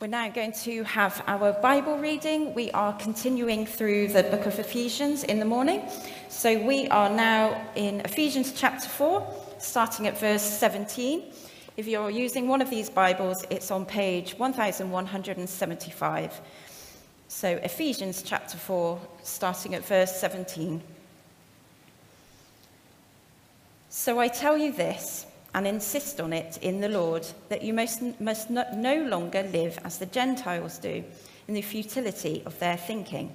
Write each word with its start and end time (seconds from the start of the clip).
We're 0.00 0.06
now 0.06 0.30
going 0.30 0.52
to 0.64 0.82
have 0.84 1.22
our 1.26 1.52
Bible 1.52 1.98
reading. 1.98 2.54
We 2.54 2.70
are 2.70 2.94
continuing 2.94 3.66
through 3.66 4.08
the 4.08 4.22
book 4.22 4.46
of 4.46 4.58
Ephesians 4.58 5.24
in 5.24 5.40
the 5.40 5.44
morning. 5.44 5.86
So 6.30 6.58
we 6.58 6.88
are 6.88 7.10
now 7.10 7.62
in 7.74 8.00
Ephesians 8.00 8.54
chapter 8.56 8.88
4, 8.88 9.22
starting 9.58 10.06
at 10.06 10.18
verse 10.18 10.40
17. 10.40 11.24
If 11.76 11.86
you're 11.86 12.08
using 12.08 12.48
one 12.48 12.62
of 12.62 12.70
these 12.70 12.88
Bibles, 12.88 13.44
it's 13.50 13.70
on 13.70 13.84
page 13.84 14.38
1175. 14.38 16.40
So 17.28 17.48
Ephesians 17.62 18.22
chapter 18.22 18.56
4, 18.56 18.98
starting 19.22 19.74
at 19.74 19.84
verse 19.84 20.16
17. 20.16 20.80
So 23.90 24.18
I 24.18 24.28
tell 24.28 24.56
you 24.56 24.72
this 24.72 25.26
and 25.54 25.66
insist 25.66 26.20
on 26.20 26.32
it 26.32 26.58
in 26.62 26.80
the 26.80 26.88
Lord 26.88 27.26
that 27.48 27.62
you 27.62 27.74
must, 27.74 28.00
no 28.50 29.04
longer 29.08 29.42
live 29.42 29.78
as 29.84 29.98
the 29.98 30.06
Gentiles 30.06 30.78
do 30.78 31.04
in 31.48 31.54
the 31.54 31.62
futility 31.62 32.42
of 32.46 32.58
their 32.58 32.76
thinking. 32.76 33.34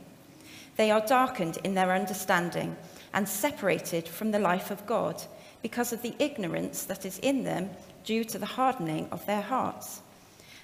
They 0.77 0.91
are 0.91 1.05
darkened 1.05 1.57
in 1.63 1.73
their 1.73 1.91
understanding 1.91 2.75
and 3.13 3.27
separated 3.27 4.07
from 4.07 4.31
the 4.31 4.39
life 4.39 4.71
of 4.71 4.85
God 4.85 5.21
because 5.61 5.93
of 5.93 6.01
the 6.01 6.15
ignorance 6.19 6.83
that 6.83 7.05
is 7.05 7.19
in 7.19 7.43
them 7.43 7.69
due 8.03 8.23
to 8.25 8.37
the 8.37 8.45
hardening 8.45 9.07
of 9.11 9.25
their 9.25 9.41
hearts. 9.41 10.01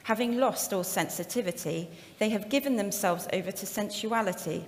Having 0.03 0.37
lost 0.37 0.73
all 0.73 0.83
sensitivity, 0.83 1.87
they 2.19 2.29
have 2.29 2.49
given 2.49 2.75
themselves 2.75 3.27
over 3.33 3.51
to 3.51 3.65
sensuality 3.65 4.65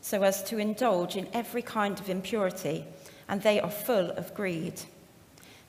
so 0.00 0.22
as 0.22 0.42
to 0.44 0.58
indulge 0.58 1.16
in 1.16 1.28
every 1.32 1.62
kind 1.62 2.00
of 2.00 2.10
impurity, 2.10 2.84
and 3.28 3.40
they 3.42 3.60
are 3.60 3.70
full 3.70 4.10
of 4.10 4.34
greed. 4.34 4.82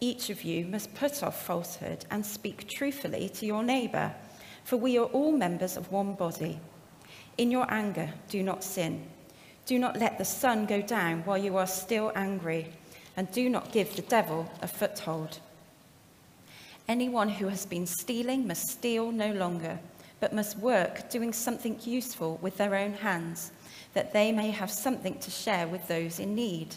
each 0.00 0.30
of 0.30 0.42
you 0.42 0.66
must 0.66 0.94
put 0.94 1.22
off 1.22 1.44
falsehood 1.44 2.04
and 2.10 2.24
speak 2.24 2.68
truthfully 2.68 3.28
to 3.30 3.46
your 3.46 3.62
neighbour, 3.62 4.14
for 4.64 4.76
we 4.76 4.98
are 4.98 5.06
all 5.06 5.32
members 5.32 5.76
of 5.76 5.90
one 5.90 6.14
body. 6.14 6.60
In 7.36 7.50
your 7.50 7.66
anger, 7.72 8.12
do 8.28 8.42
not 8.42 8.64
sin. 8.64 9.06
Do 9.66 9.78
not 9.78 9.98
let 9.98 10.18
the 10.18 10.24
sun 10.24 10.66
go 10.66 10.80
down 10.80 11.24
while 11.24 11.38
you 11.38 11.56
are 11.56 11.66
still 11.66 12.12
angry, 12.14 12.68
and 13.16 13.30
do 13.32 13.48
not 13.48 13.72
give 13.72 13.94
the 13.96 14.02
devil 14.02 14.50
a 14.62 14.68
foothold. 14.68 15.40
Anyone 16.88 17.28
who 17.28 17.48
has 17.48 17.66
been 17.66 17.86
stealing 17.86 18.46
must 18.46 18.68
steal 18.68 19.12
no 19.12 19.32
longer, 19.32 19.78
but 20.20 20.32
must 20.32 20.58
work 20.58 21.10
doing 21.10 21.32
something 21.32 21.78
useful 21.82 22.38
with 22.40 22.56
their 22.56 22.74
own 22.74 22.94
hands, 22.94 23.52
that 23.94 24.12
they 24.12 24.32
may 24.32 24.50
have 24.50 24.70
something 24.70 25.18
to 25.18 25.30
share 25.30 25.68
with 25.68 25.86
those 25.86 26.18
in 26.18 26.34
need. 26.34 26.76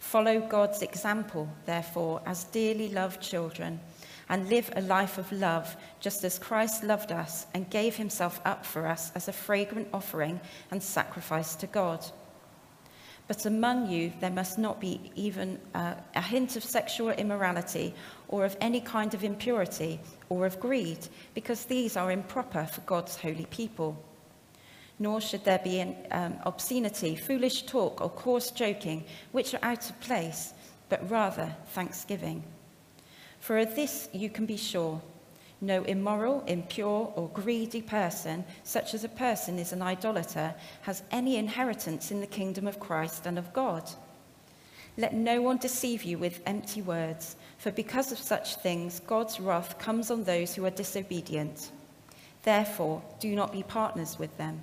Follow 0.00 0.40
God's 0.40 0.82
example, 0.82 1.48
therefore, 1.66 2.20
as 2.26 2.44
dearly 2.44 2.88
loved 2.88 3.20
children, 3.20 3.78
and 4.28 4.48
live 4.48 4.70
a 4.74 4.80
life 4.80 5.18
of 5.18 5.30
love, 5.30 5.76
just 6.00 6.24
as 6.24 6.38
Christ 6.38 6.82
loved 6.82 7.12
us 7.12 7.46
and 7.52 7.68
gave 7.68 7.96
himself 7.96 8.40
up 8.44 8.64
for 8.64 8.86
us 8.86 9.12
as 9.14 9.28
a 9.28 9.32
fragrant 9.32 9.88
offering 9.92 10.40
and 10.70 10.82
sacrifice 10.82 11.54
to 11.56 11.66
God. 11.66 12.04
But 13.28 13.44
among 13.46 13.90
you 13.90 14.12
there 14.20 14.30
must 14.30 14.58
not 14.58 14.80
be 14.80 15.12
even 15.14 15.60
a 15.74 16.20
hint 16.20 16.56
of 16.56 16.64
sexual 16.64 17.10
immorality 17.10 17.94
or 18.28 18.44
of 18.44 18.56
any 18.60 18.80
kind 18.80 19.14
of 19.14 19.22
impurity 19.22 20.00
or 20.28 20.46
of 20.46 20.58
greed, 20.58 21.06
because 21.34 21.66
these 21.66 21.96
are 21.96 22.10
improper 22.10 22.66
for 22.66 22.80
God's 22.82 23.16
holy 23.16 23.46
people 23.46 24.02
nor 25.00 25.20
should 25.20 25.42
there 25.44 25.58
be 25.58 25.80
an, 25.80 25.96
um, 26.12 26.36
obscenity, 26.44 27.16
foolish 27.16 27.62
talk, 27.62 28.00
or 28.00 28.10
coarse 28.10 28.52
joking, 28.52 29.04
which 29.32 29.54
are 29.54 29.64
out 29.64 29.90
of 29.90 30.00
place, 30.00 30.52
but 30.88 31.10
rather 31.10 31.56
thanksgiving. 31.68 32.44
For 33.40 33.58
of 33.58 33.74
this 33.74 34.08
you 34.12 34.30
can 34.30 34.46
be 34.46 34.58
sure 34.58 35.00
no 35.62 35.82
immoral, 35.82 36.42
impure, 36.46 37.12
or 37.16 37.28
greedy 37.28 37.82
person, 37.82 38.44
such 38.64 38.94
as 38.94 39.04
a 39.04 39.08
person 39.08 39.58
is 39.58 39.72
an 39.72 39.82
idolater, 39.82 40.54
has 40.82 41.02
any 41.10 41.36
inheritance 41.36 42.10
in 42.10 42.20
the 42.20 42.26
kingdom 42.26 42.66
of 42.66 42.80
Christ 42.80 43.26
and 43.26 43.38
of 43.38 43.52
God. 43.52 43.90
Let 44.96 45.12
no 45.14 45.42
one 45.42 45.58
deceive 45.58 46.02
you 46.02 46.16
with 46.18 46.40
empty 46.46 46.80
words, 46.82 47.36
for 47.58 47.70
because 47.72 48.10
of 48.10 48.18
such 48.18 48.56
things, 48.56 49.00
God's 49.00 49.38
wrath 49.38 49.78
comes 49.78 50.10
on 50.10 50.24
those 50.24 50.54
who 50.54 50.64
are 50.64 50.70
disobedient. 50.70 51.70
Therefore, 52.42 53.02
do 53.20 53.34
not 53.34 53.52
be 53.52 53.62
partners 53.62 54.18
with 54.18 54.34
them. 54.38 54.62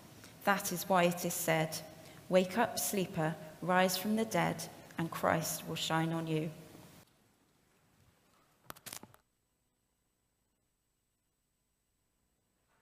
That 0.43 0.71
is 0.71 0.89
why 0.89 1.03
it 1.03 1.23
is 1.25 1.33
said, 1.33 1.77
Wake 2.29 2.57
up, 2.57 2.79
sleeper, 2.79 3.35
rise 3.61 3.97
from 3.97 4.15
the 4.15 4.25
dead, 4.25 4.63
and 4.97 5.11
Christ 5.11 5.67
will 5.67 5.75
shine 5.75 6.13
on 6.13 6.27
you. 6.27 6.49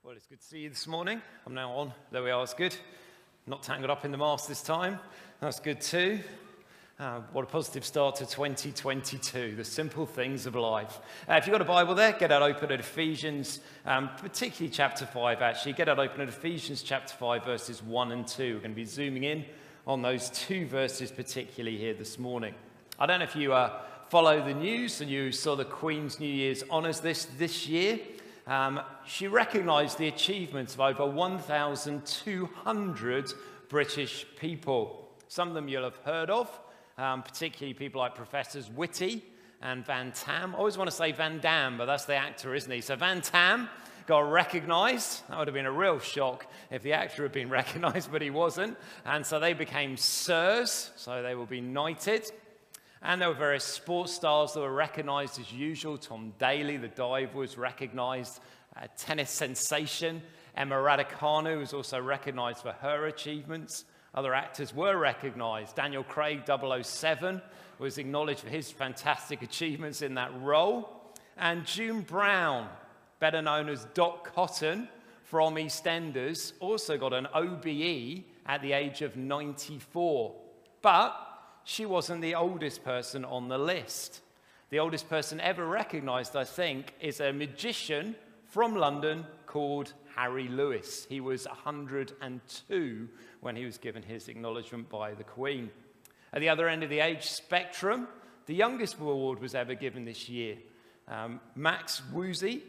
Well, 0.02 0.16
it's 0.16 0.26
good 0.26 0.40
to 0.40 0.46
see 0.46 0.60
you 0.60 0.70
this 0.70 0.86
morning. 0.86 1.20
I'm 1.46 1.54
now 1.54 1.70
on. 1.72 1.92
There 2.10 2.22
we 2.22 2.30
are. 2.30 2.42
It's 2.42 2.54
good. 2.54 2.74
Not 3.46 3.62
tangled 3.62 3.90
up 3.90 4.04
in 4.04 4.10
the 4.10 4.18
mask 4.18 4.48
this 4.48 4.62
time. 4.62 4.98
That's 5.40 5.60
good 5.60 5.80
too. 5.80 6.20
Uh, 7.00 7.20
what 7.32 7.42
a 7.42 7.46
positive 7.46 7.82
start 7.82 8.16
to 8.16 8.26
2022, 8.26 9.56
the 9.56 9.64
simple 9.64 10.04
things 10.04 10.44
of 10.44 10.54
life. 10.54 10.98
Uh, 11.26 11.32
if 11.32 11.46
you've 11.46 11.52
got 11.52 11.62
a 11.62 11.64
Bible 11.64 11.94
there, 11.94 12.12
get 12.12 12.28
that 12.28 12.42
open 12.42 12.70
at 12.70 12.78
Ephesians, 12.78 13.60
um, 13.86 14.10
particularly 14.18 14.68
chapter 14.68 15.06
5, 15.06 15.40
actually. 15.40 15.72
Get 15.72 15.86
that 15.86 15.98
open 15.98 16.20
at 16.20 16.28
Ephesians 16.28 16.82
chapter 16.82 17.14
5, 17.14 17.42
verses 17.42 17.82
1 17.82 18.12
and 18.12 18.28
2. 18.28 18.52
We're 18.52 18.60
going 18.60 18.72
to 18.72 18.76
be 18.76 18.84
zooming 18.84 19.24
in 19.24 19.46
on 19.86 20.02
those 20.02 20.28
two 20.28 20.66
verses, 20.66 21.10
particularly 21.10 21.78
here 21.78 21.94
this 21.94 22.18
morning. 22.18 22.52
I 22.98 23.06
don't 23.06 23.20
know 23.20 23.24
if 23.24 23.34
you 23.34 23.54
uh, 23.54 23.80
follow 24.10 24.44
the 24.44 24.52
news 24.52 25.00
and 25.00 25.10
you 25.10 25.32
saw 25.32 25.56
the 25.56 25.64
Queen's 25.64 26.20
New 26.20 26.28
Year's 26.28 26.64
honours 26.70 27.00
this, 27.00 27.24
this 27.38 27.66
year. 27.66 27.98
Um, 28.46 28.78
she 29.06 29.26
recognised 29.26 29.96
the 29.96 30.08
achievements 30.08 30.74
of 30.74 30.80
over 30.80 31.06
1,200 31.06 33.32
British 33.70 34.26
people. 34.38 35.08
Some 35.28 35.48
of 35.48 35.54
them 35.54 35.66
you'll 35.66 35.84
have 35.84 35.96
heard 36.04 36.28
of 36.28 36.60
um, 37.00 37.22
particularly 37.22 37.72
people 37.72 38.00
like 38.00 38.14
Professors 38.14 38.68
Whitty 38.68 39.24
and 39.62 39.84
Van 39.86 40.12
Tam. 40.12 40.54
I 40.54 40.58
always 40.58 40.76
want 40.76 40.90
to 40.90 40.96
say 40.96 41.12
Van 41.12 41.38
Damme, 41.40 41.78
but 41.78 41.86
that's 41.86 42.04
the 42.04 42.14
actor, 42.14 42.54
isn't 42.54 42.70
he? 42.70 42.82
So 42.82 42.94
Van 42.94 43.22
Tam 43.22 43.68
got 44.06 44.30
recognized. 44.30 45.26
That 45.28 45.38
would 45.38 45.48
have 45.48 45.54
been 45.54 45.66
a 45.66 45.72
real 45.72 45.98
shock 45.98 46.46
if 46.70 46.82
the 46.82 46.92
actor 46.92 47.22
had 47.22 47.32
been 47.32 47.48
recognized, 47.60 48.12
but 48.12 48.20
he 48.20 48.30
wasn't. 48.30 48.76
And 49.06 49.24
so 49.24 49.40
they 49.40 49.54
became 49.54 49.96
sirs, 49.96 50.90
so 50.96 51.22
they 51.22 51.34
will 51.34 51.46
be 51.46 51.60
knighted. 51.60 52.30
And 53.02 53.20
there 53.20 53.28
were 53.28 53.34
various 53.34 53.64
sports 53.64 54.12
stars 54.12 54.52
that 54.52 54.60
were 54.60 54.74
recognized 54.74 55.40
as 55.40 55.50
usual. 55.50 55.96
Tom 55.96 56.34
Daley, 56.38 56.76
the 56.76 56.88
dive, 56.88 57.34
was 57.34 57.56
recognized 57.56 58.40
uh, 58.76 58.86
tennis 58.98 59.30
sensation. 59.30 60.20
Emma 60.54 60.74
Raducanu 60.74 61.58
was 61.58 61.72
also 61.72 61.98
recognized 61.98 62.60
for 62.60 62.72
her 62.72 63.06
achievements. 63.06 63.86
Other 64.14 64.34
actors 64.34 64.74
were 64.74 64.96
recognized. 64.96 65.76
Daniel 65.76 66.02
Craig, 66.02 66.42
007, 66.46 67.40
was 67.78 67.98
acknowledged 67.98 68.40
for 68.40 68.48
his 68.48 68.70
fantastic 68.70 69.42
achievements 69.42 70.02
in 70.02 70.14
that 70.14 70.32
role. 70.40 71.12
And 71.36 71.64
June 71.64 72.02
Brown, 72.02 72.68
better 73.20 73.40
known 73.40 73.68
as 73.68 73.86
Dot 73.94 74.24
Cotton 74.24 74.88
from 75.22 75.54
EastEnders, 75.54 76.52
also 76.60 76.98
got 76.98 77.12
an 77.12 77.28
OBE 77.32 78.24
at 78.46 78.62
the 78.62 78.72
age 78.72 79.00
of 79.02 79.16
94. 79.16 80.34
But 80.82 81.16
she 81.64 81.86
wasn't 81.86 82.20
the 82.20 82.34
oldest 82.34 82.84
person 82.84 83.24
on 83.24 83.48
the 83.48 83.58
list. 83.58 84.22
The 84.70 84.80
oldest 84.80 85.08
person 85.08 85.40
ever 85.40 85.66
recognized, 85.66 86.34
I 86.34 86.44
think, 86.44 86.94
is 87.00 87.20
a 87.20 87.32
magician 87.32 88.16
from 88.46 88.74
London 88.74 89.24
called 89.46 89.92
Harry 90.20 90.48
Lewis. 90.48 91.06
He 91.08 91.20
was 91.20 91.46
102 91.46 93.08
when 93.40 93.56
he 93.56 93.64
was 93.64 93.78
given 93.78 94.02
his 94.02 94.28
acknowledgement 94.28 94.90
by 94.90 95.14
the 95.14 95.24
Queen. 95.24 95.70
At 96.34 96.40
the 96.40 96.50
other 96.50 96.68
end 96.68 96.82
of 96.82 96.90
the 96.90 97.00
age 97.00 97.24
spectrum, 97.24 98.06
the 98.44 98.54
youngest 98.54 99.00
award 99.00 99.40
was 99.40 99.54
ever 99.54 99.74
given 99.74 100.04
this 100.04 100.28
year. 100.28 100.58
Um, 101.08 101.40
Max 101.54 102.02
Woosey, 102.12 102.60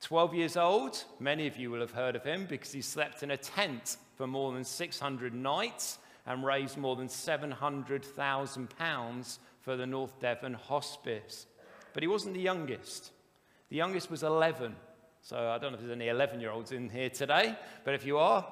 12 0.00 0.34
years 0.34 0.56
old. 0.56 1.04
Many 1.20 1.46
of 1.46 1.56
you 1.56 1.70
will 1.70 1.78
have 1.78 1.92
heard 1.92 2.16
of 2.16 2.24
him 2.24 2.46
because 2.48 2.72
he 2.72 2.82
slept 2.82 3.22
in 3.22 3.30
a 3.30 3.36
tent 3.36 3.96
for 4.16 4.26
more 4.26 4.50
than 4.50 4.64
600 4.64 5.32
nights 5.32 5.98
and 6.26 6.44
raised 6.44 6.76
more 6.76 6.96
than 6.96 7.06
£700,000 7.06 9.38
for 9.60 9.76
the 9.76 9.86
North 9.86 10.18
Devon 10.18 10.54
Hospice. 10.54 11.46
But 11.92 12.02
he 12.02 12.08
wasn't 12.08 12.34
the 12.34 12.40
youngest. 12.40 13.12
The 13.68 13.76
youngest 13.76 14.10
was 14.10 14.24
11. 14.24 14.74
So 15.22 15.36
I 15.36 15.58
don't 15.58 15.72
know 15.72 15.78
if 15.78 15.80
there's 15.80 15.92
any 15.92 16.08
11 16.08 16.40
year 16.40 16.50
olds 16.50 16.72
in 16.72 16.88
here 16.88 17.10
today, 17.10 17.56
but 17.84 17.94
if 17.94 18.04
you 18.06 18.18
are, 18.18 18.46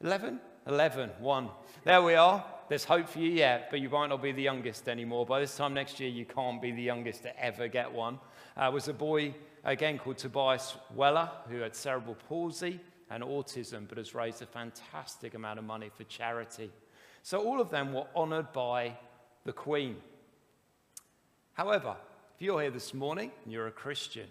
11? 0.00 0.40
11, 0.66 1.10
1. 1.18 1.48
There 1.84 2.02
we 2.02 2.14
are. 2.14 2.44
There's 2.68 2.84
hope 2.84 3.08
for 3.08 3.18
you 3.18 3.30
yet, 3.30 3.68
but 3.70 3.80
you 3.80 3.90
might 3.90 4.08
not 4.08 4.22
be 4.22 4.32
the 4.32 4.42
youngest 4.42 4.88
anymore. 4.88 5.26
By 5.26 5.40
this 5.40 5.56
time 5.56 5.74
next 5.74 6.00
year, 6.00 6.10
you 6.10 6.24
can't 6.24 6.62
be 6.62 6.72
the 6.72 6.82
youngest 6.82 7.22
to 7.22 7.44
ever 7.44 7.68
get 7.68 7.92
one. 7.92 8.18
Uh, 8.56 8.70
was 8.72 8.88
a 8.88 8.92
boy, 8.92 9.34
again, 9.64 9.98
called 9.98 10.18
Tobias 10.18 10.76
Weller, 10.94 11.30
who 11.48 11.58
had 11.58 11.74
cerebral 11.74 12.16
palsy 12.28 12.80
and 13.10 13.22
autism, 13.22 13.88
but 13.88 13.98
has 13.98 14.14
raised 14.14 14.42
a 14.42 14.46
fantastic 14.46 15.34
amount 15.34 15.58
of 15.58 15.64
money 15.64 15.90
for 15.94 16.04
charity. 16.04 16.70
So 17.22 17.42
all 17.42 17.60
of 17.60 17.70
them 17.70 17.92
were 17.92 18.06
honored 18.14 18.52
by 18.52 18.96
the 19.44 19.52
Queen. 19.52 19.96
However, 21.54 21.96
if 22.34 22.42
you're 22.42 22.60
here 22.60 22.70
this 22.70 22.94
morning 22.94 23.30
and 23.44 23.52
you're 23.52 23.66
a 23.66 23.72
Christian, 23.72 24.26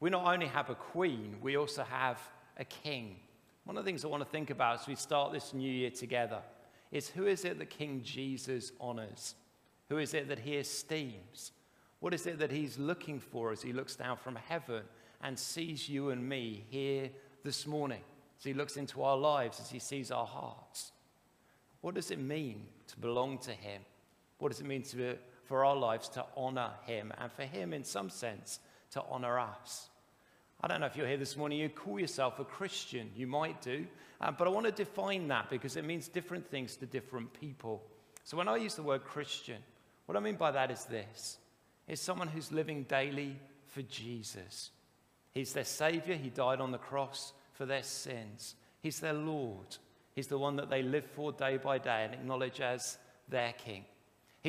we 0.00 0.10
not 0.10 0.32
only 0.32 0.46
have 0.46 0.70
a 0.70 0.74
queen, 0.74 1.36
we 1.42 1.56
also 1.56 1.82
have 1.84 2.20
a 2.56 2.64
king. 2.64 3.16
One 3.64 3.76
of 3.76 3.84
the 3.84 3.88
things 3.88 4.04
I 4.04 4.08
want 4.08 4.22
to 4.22 4.28
think 4.28 4.50
about 4.50 4.80
as 4.80 4.86
we 4.86 4.94
start 4.94 5.32
this 5.32 5.52
new 5.52 5.70
year 5.70 5.90
together 5.90 6.40
is 6.90 7.08
who 7.08 7.26
is 7.26 7.44
it 7.44 7.58
that 7.58 7.70
King 7.70 8.02
Jesus 8.02 8.72
honors? 8.80 9.34
Who 9.88 9.98
is 9.98 10.14
it 10.14 10.28
that 10.28 10.38
he 10.38 10.56
esteems? 10.56 11.52
What 12.00 12.14
is 12.14 12.26
it 12.26 12.38
that 12.38 12.50
he's 12.50 12.78
looking 12.78 13.18
for 13.20 13.52
as 13.52 13.62
he 13.62 13.72
looks 13.72 13.96
down 13.96 14.16
from 14.16 14.36
heaven 14.36 14.82
and 15.22 15.38
sees 15.38 15.88
you 15.88 16.10
and 16.10 16.26
me 16.26 16.64
here 16.70 17.10
this 17.44 17.66
morning? 17.66 18.00
As 18.38 18.44
he 18.44 18.54
looks 18.54 18.76
into 18.76 19.02
our 19.02 19.16
lives, 19.16 19.60
as 19.60 19.68
he 19.68 19.80
sees 19.80 20.10
our 20.10 20.26
hearts. 20.26 20.92
What 21.80 21.94
does 21.94 22.10
it 22.10 22.20
mean 22.20 22.66
to 22.86 22.98
belong 22.98 23.38
to 23.38 23.50
him? 23.50 23.82
What 24.38 24.50
does 24.50 24.60
it 24.60 24.66
mean 24.66 24.82
to, 24.82 25.16
for 25.44 25.64
our 25.64 25.76
lives 25.76 26.08
to 26.10 26.24
honor 26.36 26.70
him 26.86 27.12
and 27.18 27.32
for 27.32 27.42
him, 27.42 27.72
in 27.72 27.82
some 27.82 28.10
sense, 28.10 28.60
to 28.92 29.02
honor 29.10 29.38
us. 29.38 29.88
I 30.60 30.66
don't 30.66 30.80
know 30.80 30.86
if 30.86 30.96
you're 30.96 31.06
here 31.06 31.16
this 31.16 31.36
morning, 31.36 31.58
you 31.58 31.68
call 31.68 32.00
yourself 32.00 32.40
a 32.40 32.44
Christian. 32.44 33.10
You 33.14 33.26
might 33.26 33.62
do. 33.62 33.86
Uh, 34.20 34.32
but 34.32 34.48
I 34.48 34.50
want 34.50 34.66
to 34.66 34.72
define 34.72 35.28
that 35.28 35.50
because 35.50 35.76
it 35.76 35.84
means 35.84 36.08
different 36.08 36.50
things 36.50 36.76
to 36.76 36.86
different 36.86 37.32
people. 37.38 37.84
So 38.24 38.36
when 38.36 38.48
I 38.48 38.56
use 38.56 38.74
the 38.74 38.82
word 38.82 39.04
Christian, 39.04 39.58
what 40.06 40.16
I 40.16 40.20
mean 40.20 40.36
by 40.36 40.50
that 40.50 40.70
is 40.70 40.84
this 40.84 41.38
it's 41.86 42.02
someone 42.02 42.28
who's 42.28 42.50
living 42.52 42.84
daily 42.84 43.36
for 43.66 43.82
Jesus. 43.82 44.70
He's 45.32 45.52
their 45.52 45.64
Savior. 45.64 46.16
He 46.16 46.30
died 46.30 46.60
on 46.60 46.72
the 46.72 46.78
cross 46.78 47.32
for 47.52 47.64
their 47.64 47.82
sins. 47.82 48.56
He's 48.80 49.00
their 49.00 49.12
Lord. 49.12 49.76
He's 50.14 50.26
the 50.26 50.38
one 50.38 50.56
that 50.56 50.70
they 50.70 50.82
live 50.82 51.04
for 51.04 51.30
day 51.30 51.58
by 51.58 51.78
day 51.78 52.04
and 52.04 52.14
acknowledge 52.14 52.60
as 52.60 52.98
their 53.28 53.52
King. 53.52 53.84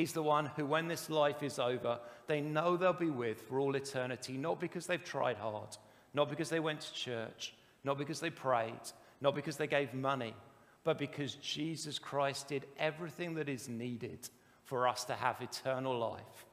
He's 0.00 0.14
the 0.14 0.22
one 0.22 0.46
who, 0.56 0.64
when 0.64 0.88
this 0.88 1.10
life 1.10 1.42
is 1.42 1.58
over, 1.58 1.98
they 2.26 2.40
know 2.40 2.78
they'll 2.78 2.94
be 2.94 3.10
with 3.10 3.42
for 3.42 3.60
all 3.60 3.76
eternity, 3.76 4.38
not 4.38 4.58
because 4.58 4.86
they've 4.86 5.04
tried 5.04 5.36
hard, 5.36 5.76
not 6.14 6.30
because 6.30 6.48
they 6.48 6.58
went 6.58 6.80
to 6.80 6.94
church, 6.94 7.52
not 7.84 7.98
because 7.98 8.18
they 8.18 8.30
prayed, 8.30 8.80
not 9.20 9.34
because 9.34 9.58
they 9.58 9.66
gave 9.66 9.92
money, 9.92 10.34
but 10.84 10.96
because 10.96 11.34
Jesus 11.34 11.98
Christ 11.98 12.48
did 12.48 12.64
everything 12.78 13.34
that 13.34 13.50
is 13.50 13.68
needed 13.68 14.26
for 14.64 14.88
us 14.88 15.04
to 15.04 15.12
have 15.12 15.42
eternal 15.42 15.98
life. 15.98 16.46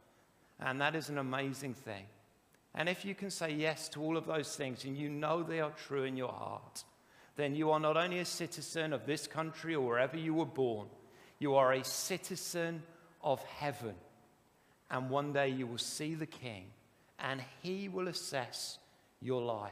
And 0.59 0.81
that 0.81 0.93
is 0.93 1.07
an 1.07 1.17
amazing 1.17 1.73
thing. 1.73 2.03
And 2.75 2.89
if 2.89 3.05
you 3.05 3.15
can 3.15 3.29
say 3.29 3.53
yes 3.53 3.87
to 3.89 4.01
all 4.01 4.17
of 4.17 4.25
those 4.25 4.57
things 4.57 4.83
and 4.83 4.97
you 4.97 5.07
know 5.07 5.41
they 5.41 5.61
are 5.61 5.71
true 5.71 6.03
in 6.03 6.17
your 6.17 6.33
heart, 6.33 6.83
then 7.37 7.55
you 7.55 7.71
are 7.71 7.79
not 7.79 7.95
only 7.95 8.19
a 8.19 8.25
citizen 8.25 8.91
of 8.91 9.05
this 9.05 9.25
country 9.25 9.73
or 9.73 9.87
wherever 9.87 10.17
you 10.17 10.33
were 10.33 10.45
born, 10.45 10.89
you 11.39 11.55
are 11.55 11.71
a 11.71 11.85
citizen 11.85 12.83
of 13.23 13.43
heaven. 13.43 13.95
And 14.89 15.09
one 15.09 15.33
day 15.33 15.49
you 15.49 15.67
will 15.67 15.77
see 15.77 16.15
the 16.15 16.25
King 16.25 16.65
and 17.19 17.41
he 17.61 17.89
will 17.89 18.07
assess 18.07 18.77
your 19.21 19.41
life. 19.41 19.71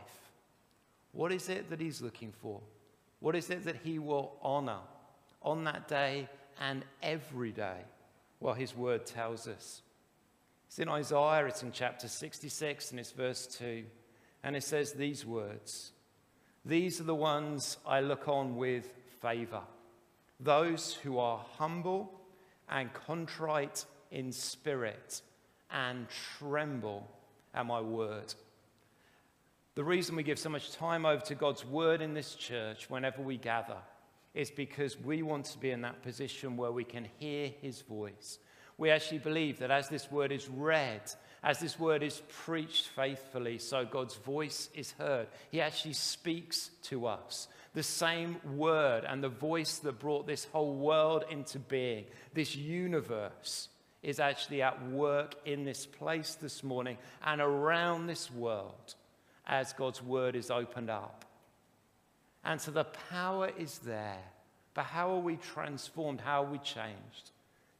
What 1.12 1.31
is 1.31 1.50
it 1.50 1.69
that 1.69 1.80
he's 1.80 2.01
looking 2.01 2.33
for? 2.42 2.59
What 3.19 3.36
is 3.36 3.50
it 3.50 3.65
that 3.65 3.77
he 3.83 4.00
will 4.00 4.33
honor 4.42 4.80
on 5.42 5.63
that 5.63 5.88
day 5.88 6.27
and 6.59 6.83
every 7.01 7.51
day? 7.51 7.77
Well, 8.39 8.53
his 8.53 8.75
word 8.75 9.06
tells 9.06 9.48
us. 9.48 9.81
It's 10.68 10.80
in 10.80 10.89
Isaiah, 10.89 11.45
it's 11.45 11.63
in 11.63 11.71
chapter 11.71 12.07
66, 12.07 12.91
and 12.91 13.00
it's 13.00 13.12
verse 13.12 13.48
2. 13.48 13.86
And 14.44 14.56
it 14.56 14.63
says 14.63 14.91
these 14.91 15.25
words 15.25 15.91
These 16.65 17.00
are 17.00 17.06
the 17.06 17.15
ones 17.15 17.77
I 17.86 18.01
look 18.01 18.27
on 18.27 18.57
with 18.57 18.89
favor, 19.21 19.62
those 20.39 20.94
who 20.94 21.18
are 21.18 21.45
humble 21.57 22.14
and 22.69 22.94
contrite 22.94 23.85
in 24.12 24.31
spirit 24.31 25.21
and 25.71 26.07
tremble 26.38 27.09
at 27.53 27.65
my 27.65 27.81
word. 27.81 28.33
The 29.75 29.83
reason 29.83 30.15
we 30.15 30.23
give 30.23 30.39
so 30.39 30.50
much 30.50 30.71
time 30.71 31.06
over 31.06 31.23
to 31.25 31.35
God's 31.35 31.65
word 31.65 32.01
in 32.01 32.13
this 32.13 32.36
church 32.36 32.89
whenever 32.89 33.22
we 33.22 33.38
gather 33.38 33.77
is 34.34 34.50
because 34.51 35.00
we 35.00 35.22
want 35.22 35.45
to 35.45 35.57
be 35.57 35.72
in 35.72 35.81
that 35.81 36.01
position 36.01 36.57
where 36.57 36.72
we 36.72 36.84
can 36.84 37.07
hear 37.19 37.51
his 37.62 37.81
voice. 37.81 38.39
We 38.77 38.89
actually 38.89 39.19
believe 39.19 39.60
that 39.60 39.72
as 39.72 39.89
this 39.89 40.12
word 40.12 40.31
is 40.31 40.50
read, 40.50 41.01
as 41.43 41.60
this 41.60 41.79
word 41.79 42.03
is 42.03 42.22
preached 42.43 42.88
faithfully, 42.88 43.57
so 43.57 43.86
God's 43.86 44.15
voice 44.15 44.69
is 44.74 44.91
heard. 44.93 45.27
He 45.51 45.62
actually 45.62 45.93
speaks 45.93 46.72
to 46.84 47.07
us 47.07 47.48
the 47.75 47.84
same 47.84 48.38
word 48.55 49.03
and 49.05 49.24
the 49.24 49.29
voice 49.29 49.77
that 49.79 50.00
brought 50.00 50.25
this 50.25 50.46
whole 50.46 50.75
world 50.75 51.25
into 51.29 51.60
being, 51.60 52.05
this 52.34 52.55
universe, 52.55 53.67
is 54.01 54.20
actually 54.20 54.62
at 54.62 54.89
work 54.89 55.36
in 55.46 55.65
this 55.65 55.86
place 55.86 56.36
this 56.36 56.63
morning 56.63 56.98
and 57.24 57.41
around 57.41 58.08
this 58.08 58.32
world 58.32 58.96
as 59.46 59.74
God's 59.74 60.01
word 60.01 60.36
is 60.36 60.50
opened 60.50 60.89
up. 60.89 61.25
And 62.46 62.62
so 62.62 62.72
the 62.72 62.86
power 63.10 63.51
is 63.58 63.79
there. 63.79 64.24
But 64.74 64.86
how 64.86 65.12
are 65.12 65.20
we 65.20 65.36
transformed? 65.36 66.22
How 66.22 66.44
are 66.44 66.51
we 66.51 66.60
changed? 66.60 67.32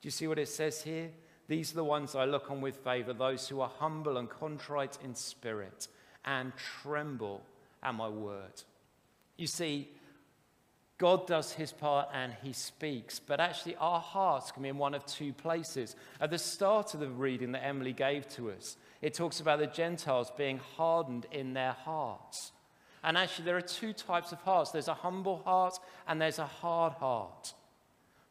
Do 0.02 0.08
you 0.08 0.12
see 0.12 0.28
what 0.28 0.40
it 0.40 0.50
says 0.50 0.82
here? 0.82 1.10
These 1.48 1.72
are 1.72 1.75
the 1.75 1.84
ones 1.84 2.16
I 2.16 2.25
look 2.25 2.50
on 2.52 2.60
with 2.60 2.78
favor, 2.78 3.14
those 3.14 3.48
who 3.48 3.62
are 3.62 3.72
humble 3.78 4.18
and 4.18 4.30
contrite 4.30 4.98
in 5.04 5.14
spirit 5.14 5.88
and 6.25 6.52
tremble 6.82 7.44
at 7.84 7.94
my 7.94 8.10
word. 8.10 8.64
You 9.38 9.48
see, 9.48 9.89
God 10.98 11.27
does 11.27 11.51
his 11.51 11.74
part 11.74 12.08
and 12.13 12.34
he 12.42 12.54
speaks, 12.54 13.20
but 13.20 13.42
actually 13.42 13.75
our 13.75 14.00
hearts 14.00 14.51
can 14.51 14.63
be 14.63 14.70
in 14.70 14.77
one 14.77 14.94
of 14.94 15.06
two 15.06 15.34
places. 15.34 15.96
At 16.22 16.30
the 16.30 16.38
start 16.38 16.94
of 16.94 17.01
the 17.01 17.10
reading 17.10 17.51
that 17.51 17.65
Emily 17.65 17.92
gave 17.92 18.27
to 18.30 18.51
us, 18.51 18.77
it 19.01 19.13
talks 19.13 19.42
about 19.42 19.60
the 19.60 19.68
Gentiles 19.68 20.32
being 20.38 20.60
hardened 20.77 21.25
in 21.32 21.54
their 21.54 21.74
hearts. 21.74 22.54
And 23.04 23.18
actually, 23.18 23.46
there 23.46 23.58
are 23.58 23.62
two 23.62 23.94
types 23.94 24.32
of 24.32 24.39
hearts 24.39 24.72
there's 24.72 24.88
a 24.88 24.94
humble 24.94 25.38
heart 25.44 25.77
and 26.08 26.20
there's 26.20 26.39
a 26.39 26.46
hard 26.46 26.94
heart. 26.94 27.54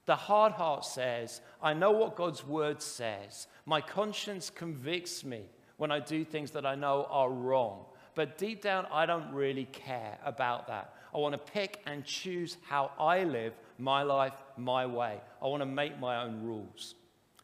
The 0.06 0.16
hard 0.16 0.52
heart 0.52 0.84
says, 0.84 1.40
I 1.62 1.74
know 1.74 1.90
what 1.90 2.16
God's 2.16 2.46
word 2.46 2.82
says. 2.82 3.46
My 3.66 3.80
conscience 3.80 4.50
convicts 4.50 5.24
me 5.24 5.42
when 5.76 5.90
I 5.90 6.00
do 6.00 6.24
things 6.24 6.50
that 6.52 6.66
I 6.66 6.74
know 6.74 7.06
are 7.10 7.30
wrong. 7.30 7.84
But 8.14 8.38
deep 8.38 8.62
down, 8.62 8.86
I 8.92 9.06
don't 9.06 9.32
really 9.32 9.64
care 9.66 10.18
about 10.24 10.68
that. 10.68 10.93
I 11.14 11.18
want 11.18 11.32
to 11.32 11.52
pick 11.52 11.80
and 11.86 12.04
choose 12.04 12.56
how 12.68 12.90
I 12.98 13.24
live 13.24 13.52
my 13.78 14.02
life 14.02 14.32
my 14.56 14.84
way. 14.86 15.20
I 15.42 15.46
want 15.46 15.62
to 15.62 15.66
make 15.66 15.98
my 16.00 16.22
own 16.22 16.42
rules. 16.42 16.94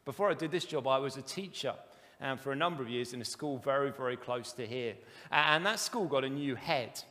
Before 0.04 0.30
I 0.30 0.34
did 0.34 0.50
this 0.50 0.64
job, 0.64 0.88
I 0.88 0.98
was 0.98 1.16
a 1.16 1.22
teacher. 1.22 1.74
and 2.22 2.38
for 2.38 2.52
a 2.52 2.56
number 2.56 2.82
of 2.82 2.88
years 2.90 3.14
in 3.14 3.20
a 3.22 3.24
school 3.24 3.56
very, 3.58 3.90
very 3.90 4.16
close 4.16 4.52
to 4.52 4.66
here. 4.66 4.94
And 5.30 5.64
that 5.64 5.78
school 5.78 6.06
got 6.06 6.24
a 6.24 6.28
new 6.28 6.54
head. 6.54 7.02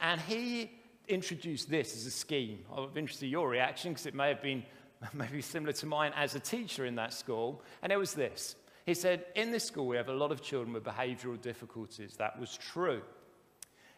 And 0.00 0.20
he 0.20 0.70
introduced 1.08 1.68
this 1.68 1.94
as 1.96 2.06
a 2.06 2.10
scheme. 2.10 2.60
I'm 2.74 2.96
interested 2.96 3.26
in 3.26 3.32
your 3.32 3.48
reaction 3.48 3.92
because 3.92 4.06
it 4.06 4.14
may 4.14 4.28
have 4.28 4.40
been 4.40 4.62
maybe 5.12 5.42
similar 5.42 5.72
to 5.74 5.86
mine 5.86 6.12
as 6.16 6.34
a 6.34 6.40
teacher 6.40 6.86
in 6.86 6.94
that 6.94 7.12
school. 7.12 7.62
And 7.82 7.92
it 7.92 7.96
was 7.96 8.14
this. 8.14 8.56
He 8.86 8.94
said, 8.94 9.24
In 9.34 9.50
this 9.50 9.64
school, 9.64 9.86
we 9.86 9.96
have 9.96 10.08
a 10.08 10.14
lot 10.14 10.32
of 10.32 10.42
children 10.42 10.72
with 10.72 10.84
behavioral 10.84 11.40
difficulties. 11.40 12.16
That 12.16 12.38
was 12.38 12.56
true. 12.56 13.02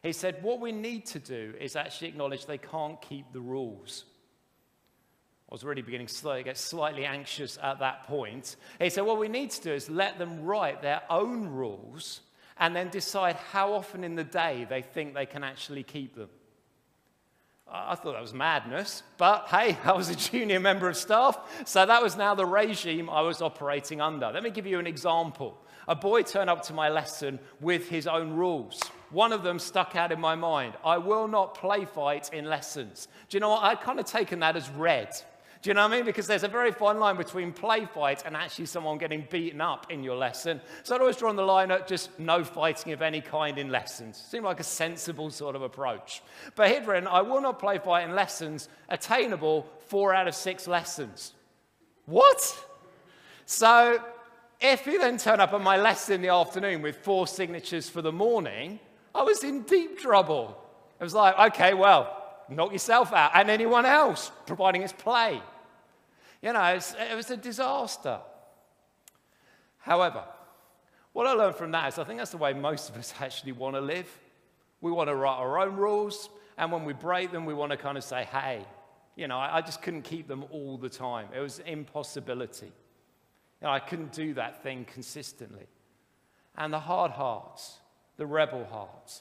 He 0.07 0.13
said, 0.13 0.41
What 0.43 0.61
we 0.61 0.71
need 0.71 1.05
to 1.07 1.19
do 1.19 1.55
is 1.61 1.75
actually 1.75 2.09
acknowledge 2.09 2.47
they 2.47 2.59
can't 2.59 3.01
keep 3.03 3.33
the 3.33 3.41
rules. 3.41 4.05
I 5.51 5.55
was 5.55 5.65
really 5.65 5.83
beginning 5.83 6.07
to 6.07 6.43
get 6.45 6.57
slightly 6.57 7.05
anxious 7.05 7.59
at 7.61 7.81
that 7.81 8.05
point. 8.05 8.55
He 8.81 8.89
said, 8.89 9.05
What 9.05 9.19
we 9.19 9.27
need 9.27 9.51
to 9.51 9.63
do 9.63 9.73
is 9.73 9.91
let 9.91 10.19
them 10.19 10.45
write 10.45 10.81
their 10.81 11.03
own 11.11 11.49
rules 11.49 12.21
and 12.57 12.75
then 12.75 12.89
decide 12.89 13.35
how 13.35 13.73
often 13.73 14.05
in 14.05 14.15
the 14.15 14.25
day 14.25 14.65
they 14.69 14.81
think 14.81 15.15
they 15.15 15.27
can 15.27 15.43
actually 15.43 15.83
keep 15.83 16.15
them. 16.15 16.31
I 17.69 17.97
thought 17.97 18.13
that 18.13 18.23
was 18.23 18.33
madness, 18.33 19.03
but 19.19 19.49
hey, 19.49 19.77
I 19.85 19.93
was 19.93 20.09
a 20.09 20.15
junior 20.15 20.61
member 20.61 20.89
of 20.89 20.97
staff, 20.97 21.37
so 21.65 21.85
that 21.85 22.01
was 22.01 22.17
now 22.17 22.37
the 22.37 22.47
regime 22.47 23.11
I 23.11 23.23
was 23.23 23.43
operating 23.43 24.01
under. 24.01 24.31
Let 24.31 24.45
me 24.45 24.51
give 24.51 24.69
you 24.69 24.79
an 24.79 24.87
example. 24.87 25.59
A 25.89 25.97
boy 25.97 26.23
turned 26.23 26.49
up 26.49 26.63
to 26.67 26.73
my 26.73 26.89
lesson 26.91 27.41
with 27.61 27.89
his 27.89 28.07
own 28.07 28.35
rules. 28.35 28.81
One 29.11 29.33
of 29.33 29.43
them 29.43 29.59
stuck 29.59 29.95
out 29.95 30.13
in 30.13 30.21
my 30.21 30.35
mind 30.35 30.75
I 30.85 30.99
will 30.99 31.29
not 31.29 31.55
play 31.55 31.85
fight 31.85 32.33
in 32.33 32.45
lessons. 32.47 33.09
Do 33.29 33.37
you 33.37 33.41
know 33.41 33.51
what? 33.51 33.65
I'd 33.65 33.81
kind 33.81 34.01
of 34.01 34.07
taken 34.07 34.41
that 34.41 34.57
as 34.57 34.69
read. 34.71 35.15
Do 35.63 35.71
you 35.71 35.75
know 35.75 35.83
what 35.83 35.95
I 35.95 35.97
mean? 35.97 36.05
Because 36.05 36.27
there's 36.27 36.45
a 36.45 36.49
very 36.49 36.71
fine 36.71 37.01
line 37.01 37.17
between 37.17 37.53
play 37.53 37.87
fight 37.87 38.23
and 38.25 38.37
actually 38.37 38.67
someone 38.67 38.99
getting 38.99 39.27
beaten 39.31 39.61
up 39.61 39.91
in 39.91 40.05
your 40.05 40.15
lesson. 40.15 40.61
So 40.85 40.95
I'd 40.95 41.01
always 41.01 41.17
drawn 41.17 41.35
the 41.35 41.43
line 41.43 41.71
at 41.71 41.89
just 41.89 42.17
no 42.21 42.45
fighting 42.45 42.93
of 42.93 43.03
any 43.03 43.21
kind 43.21 43.59
in 43.59 43.71
lessons. 43.71 44.17
Seemed 44.17 44.45
like 44.45 44.61
a 44.61 44.65
sensible 44.65 45.31
sort 45.31 45.57
of 45.57 45.63
approach. 45.63 46.23
But 46.55 46.71
he'd 46.71 46.89
I 46.89 47.23
will 47.23 47.41
not 47.41 47.59
play 47.59 47.79
fight 47.79 48.09
in 48.09 48.15
lessons, 48.15 48.69
attainable 48.89 49.67
four 49.89 50.15
out 50.15 50.29
of 50.29 50.35
six 50.35 50.69
lessons. 50.69 51.33
What? 52.05 52.65
So 53.47 54.01
if 54.61 54.85
he 54.85 54.99
then 54.99 55.19
turn 55.19 55.41
up 55.41 55.53
at 55.53 55.61
my 55.61 55.77
lesson 55.77 56.17
in 56.17 56.23
the 56.23 56.29
afternoon 56.29 56.81
with 56.81 56.97
four 56.97 57.27
signatures 57.27 57.89
for 57.89 58.03
the 58.03 58.13
morning, 58.13 58.79
I 59.17 59.23
was 59.23 59.43
in 59.43 59.63
deep 59.63 59.99
trouble. 59.99 60.57
It 61.01 61.05
was 61.05 61.15
like, 61.15 61.53
okay, 61.53 61.75
well, 61.75 62.25
knock 62.49 62.73
yourself 62.73 63.13
out 63.13 63.33
and 63.35 63.51
anyone 63.51 63.87
else, 63.87 64.31
providing 64.47 64.83
it's 64.83 64.93
play. 64.93 65.41
You 66.43 66.53
know, 66.53 66.65
it 66.65 67.15
was 67.15 67.31
a 67.31 67.37
disaster. 67.37 68.21
However, 69.79 70.25
what 71.13 71.27
I 71.27 71.33
learned 71.33 71.57
from 71.57 71.71
that 71.73 71.89
is 71.89 71.99
I 71.99 72.05
think 72.05 72.19
that's 72.19 72.33
the 72.33 72.37
way 72.37 72.53
most 72.53 72.91
of 72.91 72.97
us 72.97 73.15
actually 73.21 73.53
want 73.53 73.75
to 73.75 73.81
live. 73.81 74.09
We 74.81 74.91
want 74.93 75.09
to 75.09 75.15
write 75.15 75.39
our 75.39 75.59
own 75.61 75.77
rules, 75.77 76.29
and 76.59 76.71
when 76.71 76.85
we 76.85 76.93
break 76.93 77.33
them, 77.33 77.47
we 77.47 77.55
want 77.55 77.73
to 77.73 77.79
kind 77.79 77.97
of 77.97 78.05
say, 78.05 78.25
hey, 78.25 78.65
you 79.17 79.27
know, 79.27 79.39
I, 79.39 79.63
just 79.63 79.81
couldn't 79.81 80.03
keep 80.03 80.29
them 80.29 80.45
all 80.51 80.77
the 80.77 80.91
time. 80.91 81.29
It 81.35 81.41
was 81.41 81.59
impossibility. 81.61 82.67
You 82.67 82.73
know, 83.63 83.71
I 83.71 83.81
couldn't 83.81 84.13
do 84.13 84.35
that 84.35 84.63
thing 84.63 84.85
consistently. 84.93 85.67
And 86.55 86.71
the 86.71 86.81
hard 86.81 87.13
hearts, 87.13 87.79
the 88.17 88.27
rebel 88.27 88.65
heart, 88.65 89.21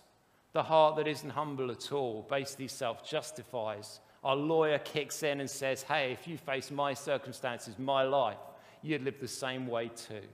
the 0.53 0.63
heart 0.63 0.95
that 0.95 1.07
isn't 1.07 1.31
humble 1.31 1.71
at 1.71 1.91
all 1.91 2.25
basically 2.29 2.67
self 2.67 3.07
justifies, 3.07 3.99
our 4.23 4.35
lawyer 4.35 4.79
kicks 4.79 5.21
in 5.21 5.39
and 5.39 5.49
says, 5.49 5.83
Hey, 5.83 6.11
if 6.11 6.27
you 6.27 6.37
face 6.37 6.71
my 6.71 6.93
circumstances, 6.93 7.77
my 7.77 8.03
life, 8.03 8.37
you'd 8.81 9.03
live 9.03 9.19
the 9.19 9.27
same 9.27 9.67
way 9.67 9.89
too. 9.89 10.27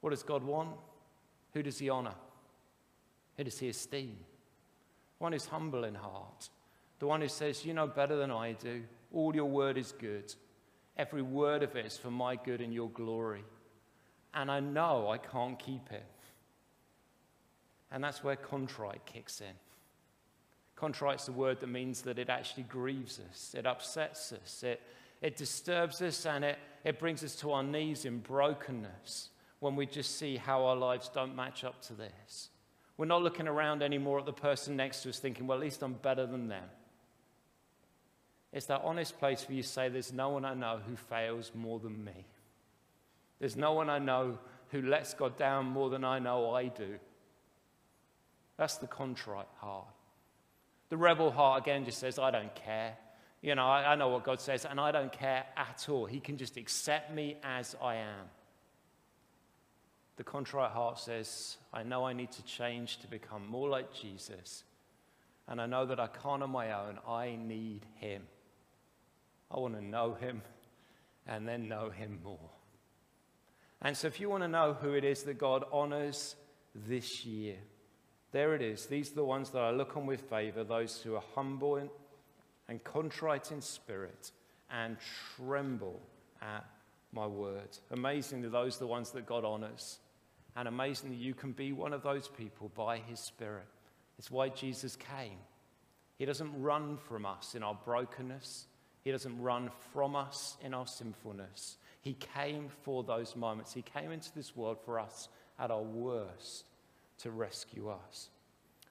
What 0.00 0.10
does 0.10 0.22
God 0.22 0.42
want? 0.42 0.70
Who 1.54 1.62
does 1.62 1.78
He 1.78 1.88
honor? 1.88 2.14
Who 3.36 3.44
does 3.44 3.58
He 3.58 3.68
esteem? 3.68 4.16
One 5.18 5.32
who's 5.32 5.46
humble 5.46 5.84
in 5.84 5.94
heart. 5.94 6.50
The 6.98 7.06
one 7.06 7.20
who 7.20 7.28
says, 7.28 7.64
You 7.64 7.74
know 7.74 7.86
better 7.86 8.16
than 8.16 8.30
I 8.30 8.52
do. 8.52 8.82
All 9.12 9.34
your 9.34 9.46
word 9.46 9.78
is 9.78 9.92
good. 9.92 10.34
Every 10.96 11.22
word 11.22 11.62
of 11.62 11.76
it 11.76 11.86
is 11.86 11.96
for 11.96 12.10
my 12.10 12.36
good 12.36 12.60
and 12.60 12.72
your 12.72 12.90
glory. 12.90 13.44
And 14.34 14.50
I 14.50 14.60
know 14.60 15.08
I 15.08 15.18
can't 15.18 15.58
keep 15.58 15.90
it. 15.90 16.04
And 17.90 18.02
that's 18.02 18.24
where 18.24 18.36
contrite 18.36 19.04
kicks 19.06 19.40
in. 19.40 19.54
Contrite's 20.74 21.28
a 21.28 21.32
word 21.32 21.60
that 21.60 21.68
means 21.68 22.02
that 22.02 22.18
it 22.18 22.28
actually 22.28 22.64
grieves 22.64 23.18
us, 23.30 23.54
it 23.56 23.66
upsets 23.66 24.32
us, 24.32 24.62
it, 24.62 24.82
it 25.22 25.36
disturbs 25.36 26.02
us, 26.02 26.26
and 26.26 26.44
it, 26.44 26.58
it 26.84 26.98
brings 26.98 27.24
us 27.24 27.34
to 27.36 27.52
our 27.52 27.62
knees 27.62 28.04
in 28.04 28.18
brokenness 28.18 29.30
when 29.60 29.74
we 29.74 29.86
just 29.86 30.18
see 30.18 30.36
how 30.36 30.66
our 30.66 30.76
lives 30.76 31.08
don't 31.08 31.34
match 31.34 31.64
up 31.64 31.80
to 31.80 31.94
this. 31.94 32.50
We're 32.98 33.06
not 33.06 33.22
looking 33.22 33.48
around 33.48 33.82
anymore 33.82 34.18
at 34.18 34.26
the 34.26 34.32
person 34.32 34.76
next 34.76 35.02
to 35.02 35.08
us 35.08 35.18
thinking, 35.18 35.46
well, 35.46 35.58
at 35.58 35.64
least 35.64 35.82
I'm 35.82 35.94
better 35.94 36.26
than 36.26 36.48
them. 36.48 36.64
It's 38.52 38.66
that 38.66 38.82
honest 38.84 39.18
place 39.18 39.46
where 39.46 39.56
you 39.56 39.62
say, 39.62 39.88
There's 39.88 40.12
no 40.12 40.30
one 40.30 40.44
I 40.44 40.54
know 40.54 40.80
who 40.86 40.96
fails 40.96 41.52
more 41.54 41.78
than 41.78 42.02
me. 42.04 42.24
There's 43.38 43.56
no 43.56 43.72
one 43.72 43.90
I 43.90 43.98
know 43.98 44.38
who 44.70 44.82
lets 44.82 45.12
God 45.12 45.36
down 45.36 45.66
more 45.66 45.90
than 45.90 46.04
I 46.04 46.18
know 46.18 46.54
I 46.54 46.68
do. 46.68 46.98
That's 48.56 48.78
the 48.78 48.86
contrite 48.86 49.48
heart. 49.58 49.86
The 50.88 50.96
rebel 50.96 51.30
heart, 51.30 51.62
again, 51.62 51.84
just 51.84 51.98
says, 51.98 52.18
I 52.18 52.30
don't 52.30 52.54
care. 52.54 52.96
You 53.42 53.54
know, 53.54 53.66
I, 53.66 53.92
I 53.92 53.94
know 53.96 54.08
what 54.08 54.24
God 54.24 54.40
says, 54.40 54.64
and 54.64 54.80
I 54.80 54.92
don't 54.92 55.12
care 55.12 55.44
at 55.56 55.86
all. 55.88 56.06
He 56.06 56.20
can 56.20 56.36
just 56.36 56.56
accept 56.56 57.12
me 57.12 57.36
as 57.42 57.76
I 57.82 57.96
am. 57.96 58.26
The 60.16 60.24
contrite 60.24 60.70
heart 60.70 60.98
says, 60.98 61.58
I 61.72 61.82
know 61.82 62.04
I 62.04 62.14
need 62.14 62.32
to 62.32 62.42
change 62.44 62.98
to 62.98 63.06
become 63.06 63.46
more 63.46 63.68
like 63.68 63.92
Jesus. 63.92 64.64
And 65.46 65.60
I 65.60 65.66
know 65.66 65.84
that 65.86 66.00
I 66.00 66.06
can't 66.06 66.42
on 66.42 66.50
my 66.50 66.72
own. 66.72 66.98
I 67.06 67.36
need 67.36 67.84
Him. 67.96 68.22
I 69.50 69.58
want 69.58 69.74
to 69.74 69.84
know 69.84 70.14
Him 70.14 70.42
and 71.26 71.46
then 71.46 71.68
know 71.68 71.90
Him 71.90 72.18
more. 72.24 72.50
And 73.82 73.96
so, 73.96 74.08
if 74.08 74.18
you 74.18 74.30
want 74.30 74.42
to 74.42 74.48
know 74.48 74.72
who 74.72 74.94
it 74.94 75.04
is 75.04 75.24
that 75.24 75.38
God 75.38 75.64
honors 75.70 76.34
this 76.74 77.24
year, 77.26 77.56
there 78.36 78.54
it 78.54 78.60
is. 78.60 78.84
These 78.84 79.12
are 79.12 79.14
the 79.14 79.24
ones 79.24 79.48
that 79.50 79.62
I 79.62 79.70
look 79.70 79.96
on 79.96 80.04
with 80.04 80.20
favor, 80.28 80.62
those 80.62 81.00
who 81.00 81.14
are 81.14 81.22
humble 81.34 81.80
and 82.68 82.84
contrite 82.84 83.50
in 83.50 83.62
spirit 83.62 84.30
and 84.70 84.98
tremble 85.34 86.02
at 86.42 86.66
my 87.12 87.26
word. 87.26 87.78
Amazingly, 87.90 88.50
those 88.50 88.76
are 88.76 88.80
the 88.80 88.88
ones 88.88 89.10
that 89.12 89.24
God 89.24 89.46
honors. 89.46 90.00
And 90.54 90.68
amazingly, 90.68 91.16
you 91.16 91.32
can 91.32 91.52
be 91.52 91.72
one 91.72 91.94
of 91.94 92.02
those 92.02 92.28
people 92.28 92.70
by 92.74 92.98
his 92.98 93.20
spirit. 93.20 93.68
It's 94.18 94.30
why 94.30 94.50
Jesus 94.50 94.96
came. 94.96 95.38
He 96.18 96.26
doesn't 96.26 96.60
run 96.60 96.98
from 96.98 97.24
us 97.24 97.54
in 97.54 97.62
our 97.62 97.78
brokenness. 97.86 98.66
He 99.02 99.12
doesn't 99.12 99.40
run 99.40 99.70
from 99.94 100.14
us 100.14 100.58
in 100.62 100.74
our 100.74 100.86
sinfulness. 100.86 101.78
He 102.02 102.12
came 102.12 102.68
for 102.82 103.02
those 103.02 103.34
moments. 103.34 103.72
He 103.72 103.80
came 103.80 104.12
into 104.12 104.34
this 104.34 104.54
world 104.54 104.76
for 104.84 105.00
us 105.00 105.30
at 105.58 105.70
our 105.70 105.80
worst 105.80 106.64
to 107.18 107.30
rescue 107.30 107.88
us. 107.88 108.30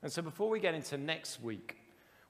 And 0.02 0.12
so 0.12 0.22
before 0.22 0.50
we 0.50 0.60
get 0.60 0.76
into 0.76 0.98
next 0.98 1.42
week, 1.42 1.78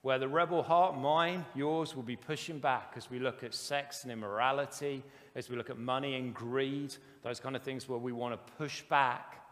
where 0.01 0.19
the 0.19 0.27
rebel 0.27 0.61
heart, 0.61 0.95
mine, 0.95 1.43
yours, 1.55 1.95
will 1.95 2.03
be 2.03 2.15
pushing 2.15 2.59
back 2.59 2.93
as 2.95 3.09
we 3.09 3.17
look 3.17 3.43
at 3.43 3.55
sex 3.55 4.03
and 4.03 4.11
immorality, 4.11 5.03
as 5.33 5.49
we 5.49 5.57
look 5.57 5.71
at 5.71 5.79
money 5.79 6.15
and 6.15 6.33
greed, 6.33 6.95
those 7.23 7.39
kind 7.39 7.55
of 7.55 7.63
things 7.63 7.89
where 7.89 7.97
we 7.97 8.11
want 8.11 8.33
to 8.33 8.53
push 8.53 8.83
back. 8.83 9.43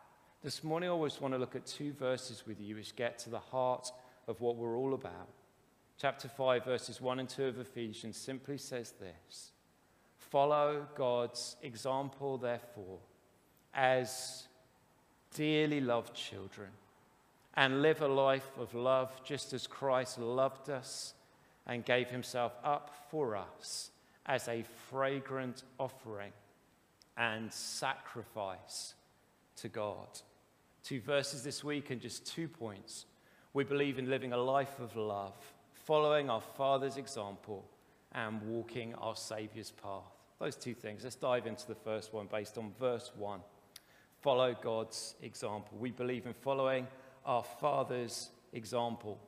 This 0.43 0.63
morning, 0.63 0.89
I 0.89 0.91
always 0.91 1.19
want 1.19 1.33
to 1.33 1.39
look 1.39 1.55
at 1.55 1.65
two 1.65 1.91
verses 1.93 2.43
with 2.45 2.61
you 2.61 2.75
which 2.75 2.95
get 2.95 3.17
to 3.19 3.31
the 3.31 3.39
heart 3.39 3.91
of 4.27 4.41
what 4.41 4.55
we're 4.55 4.77
all 4.77 4.93
about. 4.93 5.29
Chapter 5.97 6.27
5, 6.27 6.65
verses 6.65 7.01
1 7.01 7.19
and 7.19 7.29
2 7.29 7.45
of 7.45 7.59
Ephesians 7.59 8.15
simply 8.15 8.57
says 8.57 8.93
this 8.99 9.53
Follow 10.17 10.87
God's 10.95 11.55
example, 11.63 12.37
therefore, 12.37 12.99
as 13.73 14.47
dearly 15.33 15.81
loved 15.81 16.13
children, 16.13 16.69
and 17.55 17.81
live 17.81 18.01
a 18.01 18.07
life 18.07 18.49
of 18.59 18.73
love 18.73 19.11
just 19.23 19.53
as 19.53 19.67
Christ 19.67 20.17
loved 20.19 20.69
us 20.69 21.13
and 21.67 21.85
gave 21.85 22.09
himself 22.09 22.53
up 22.63 22.91
for 23.09 23.35
us 23.35 23.91
as 24.25 24.47
a 24.47 24.63
fragrant 24.89 25.63
offering 25.79 26.31
and 27.17 27.51
sacrifice 27.53 28.95
to 29.57 29.69
God. 29.69 30.07
Two 30.83 30.99
verses 30.99 31.43
this 31.43 31.63
week 31.63 31.91
and 31.91 32.01
just 32.01 32.25
two 32.25 32.47
points. 32.47 33.05
We 33.53 33.63
believe 33.63 33.99
in 33.99 34.09
living 34.09 34.33
a 34.33 34.37
life 34.37 34.79
of 34.79 34.95
love, 34.95 35.35
following 35.73 36.29
our 36.29 36.41
Father's 36.41 36.97
example, 36.97 37.65
and 38.13 38.41
walking 38.41 38.95
our 38.95 39.15
Saviour's 39.15 39.71
path. 39.71 40.03
Those 40.39 40.55
two 40.55 40.73
things. 40.73 41.03
Let's 41.03 41.15
dive 41.15 41.45
into 41.45 41.67
the 41.67 41.75
first 41.75 42.13
one 42.13 42.27
based 42.31 42.57
on 42.57 42.73
verse 42.79 43.11
1 43.15 43.39
follow 44.23 44.55
God's 44.59 45.15
example. 45.21 45.77
We 45.77 45.91
believe 45.91 46.25
in 46.25 46.33
following 46.33 46.87
our 47.25 47.43
Father's 47.43 48.29
example. 48.53 49.19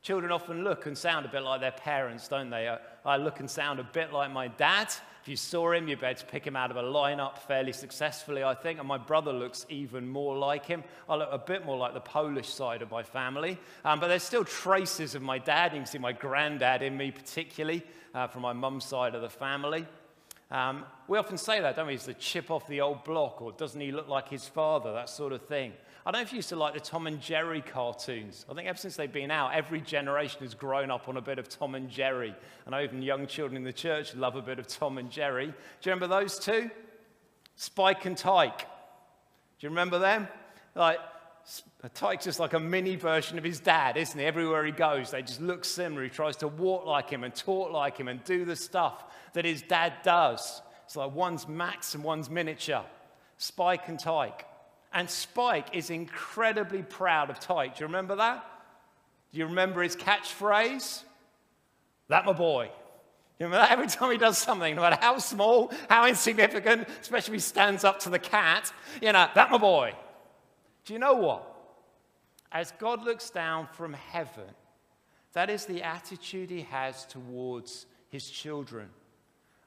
Children 0.00 0.32
often 0.32 0.64
look 0.64 0.86
and 0.86 0.96
sound 0.96 1.26
a 1.26 1.28
bit 1.28 1.42
like 1.42 1.60
their 1.60 1.72
parents, 1.72 2.26
don't 2.26 2.50
they? 2.50 2.74
I 3.04 3.16
look 3.18 3.40
and 3.40 3.50
sound 3.50 3.80
a 3.80 3.84
bit 3.84 4.12
like 4.12 4.32
my 4.32 4.48
dad. 4.48 4.88
If 5.22 5.28
you 5.28 5.36
saw 5.36 5.72
him, 5.72 5.88
you'd 5.88 6.00
be 6.00 6.06
able 6.06 6.20
to 6.20 6.26
pick 6.26 6.46
him 6.46 6.56
out 6.56 6.70
of 6.70 6.76
a 6.78 6.82
lineup 6.82 7.38
fairly 7.38 7.72
successfully, 7.72 8.42
I 8.42 8.54
think. 8.54 8.78
And 8.78 8.88
my 8.88 8.98
brother 8.98 9.32
looks 9.32 9.64
even 9.68 10.08
more 10.08 10.36
like 10.36 10.66
him. 10.66 10.84
I 11.08 11.16
look 11.16 11.28
a 11.30 11.38
bit 11.38 11.64
more 11.64 11.76
like 11.76 11.94
the 11.94 12.00
Polish 12.00 12.48
side 12.48 12.82
of 12.82 12.90
my 12.90 13.02
family. 13.02 13.58
Um, 13.84 14.00
but 14.00 14.08
there's 14.08 14.22
still 14.22 14.44
traces 14.44 15.14
of 15.14 15.22
my 15.22 15.38
dad. 15.38 15.72
You 15.72 15.78
can 15.78 15.86
see 15.86 15.98
my 15.98 16.12
granddad 16.12 16.82
in 16.82 16.96
me, 16.96 17.10
particularly 17.10 17.82
uh, 18.14 18.26
from 18.26 18.42
my 18.42 18.52
mum's 18.52 18.84
side 18.84 19.14
of 19.14 19.22
the 19.22 19.30
family. 19.30 19.86
Um, 20.54 20.84
we 21.08 21.18
often 21.18 21.36
say 21.36 21.60
that, 21.60 21.74
don't 21.74 21.88
we? 21.88 21.94
He's 21.94 22.06
the 22.06 22.14
chip 22.14 22.48
off 22.48 22.68
the 22.68 22.80
old 22.80 23.02
block, 23.02 23.42
or 23.42 23.50
doesn't 23.50 23.80
he 23.80 23.90
look 23.90 24.08
like 24.08 24.28
his 24.28 24.46
father? 24.46 24.92
That 24.92 25.08
sort 25.08 25.32
of 25.32 25.42
thing. 25.42 25.72
I 26.06 26.12
don't 26.12 26.20
know 26.20 26.22
if 26.22 26.30
you 26.30 26.36
used 26.36 26.50
to 26.50 26.56
like 26.56 26.74
the 26.74 26.80
Tom 26.80 27.08
and 27.08 27.20
Jerry 27.20 27.60
cartoons. 27.60 28.46
I 28.48 28.54
think 28.54 28.68
ever 28.68 28.78
since 28.78 28.94
they've 28.94 29.12
been 29.12 29.32
out, 29.32 29.52
every 29.52 29.80
generation 29.80 30.42
has 30.42 30.54
grown 30.54 30.92
up 30.92 31.08
on 31.08 31.16
a 31.16 31.20
bit 31.20 31.40
of 31.40 31.48
Tom 31.48 31.74
and 31.74 31.90
Jerry. 31.90 32.36
And 32.66 32.74
even 32.76 33.02
young 33.02 33.26
children 33.26 33.56
in 33.56 33.64
the 33.64 33.72
church 33.72 34.14
love 34.14 34.36
a 34.36 34.42
bit 34.42 34.60
of 34.60 34.68
Tom 34.68 34.96
and 34.98 35.10
Jerry. 35.10 35.46
Do 35.46 35.52
you 35.52 35.92
remember 35.92 36.06
those 36.06 36.38
two? 36.38 36.70
Spike 37.56 38.04
and 38.04 38.16
Tyke. 38.16 38.58
Do 38.58 39.66
you 39.66 39.70
remember 39.70 39.98
them? 39.98 40.28
Like, 40.76 41.00
Tyke's 41.94 42.26
just 42.26 42.38
like 42.38 42.52
a 42.52 42.60
mini 42.60 42.94
version 42.94 43.38
of 43.38 43.44
his 43.44 43.58
dad, 43.58 43.96
isn't 43.96 44.18
he? 44.18 44.24
Everywhere 44.24 44.64
he 44.64 44.72
goes, 44.72 45.10
they 45.10 45.22
just 45.22 45.40
look 45.40 45.64
similar. 45.64 46.04
He 46.04 46.10
tries 46.10 46.36
to 46.36 46.48
walk 46.48 46.86
like 46.86 47.10
him 47.10 47.24
and 47.24 47.34
talk 47.34 47.72
like 47.72 47.98
him 47.98 48.06
and 48.06 48.22
do 48.22 48.44
the 48.44 48.56
stuff 48.56 49.04
that 49.34 49.44
his 49.44 49.62
dad 49.62 49.92
does. 50.02 50.62
It's 50.86 50.96
like 50.96 51.14
one's 51.14 51.46
Max 51.46 51.94
and 51.94 52.02
one's 52.02 52.30
miniature. 52.30 52.84
Spike 53.36 53.88
and 53.88 53.98
Tyke. 53.98 54.46
And 54.92 55.10
Spike 55.10 55.74
is 55.76 55.90
incredibly 55.90 56.82
proud 56.82 57.30
of 57.30 57.40
Tyke. 57.40 57.76
Do 57.76 57.80
you 57.80 57.86
remember 57.86 58.16
that? 58.16 58.44
Do 59.32 59.38
you 59.40 59.46
remember 59.46 59.82
his 59.82 59.96
catchphrase? 59.96 61.02
That 62.08 62.24
my 62.24 62.32
boy. 62.32 62.70
You 63.38 63.46
remember 63.46 63.66
that? 63.66 63.72
Every 63.72 63.88
time 63.88 64.12
he 64.12 64.18
does 64.18 64.38
something, 64.38 64.76
no 64.76 64.82
matter 64.82 64.98
how 65.00 65.18
small, 65.18 65.72
how 65.90 66.06
insignificant, 66.06 66.88
especially 67.00 67.34
if 67.34 67.42
he 67.42 67.46
stands 67.46 67.82
up 67.82 67.98
to 68.00 68.10
the 68.10 68.18
cat, 68.18 68.72
you 69.02 69.12
know, 69.12 69.28
that 69.34 69.50
my 69.50 69.58
boy. 69.58 69.92
Do 70.84 70.92
you 70.92 71.00
know 71.00 71.14
what? 71.14 71.50
As 72.52 72.72
God 72.78 73.02
looks 73.02 73.30
down 73.30 73.66
from 73.72 73.94
heaven, 73.94 74.44
that 75.32 75.50
is 75.50 75.64
the 75.64 75.82
attitude 75.82 76.50
he 76.50 76.62
has 76.62 77.04
towards 77.06 77.86
his 78.08 78.30
children. 78.30 78.88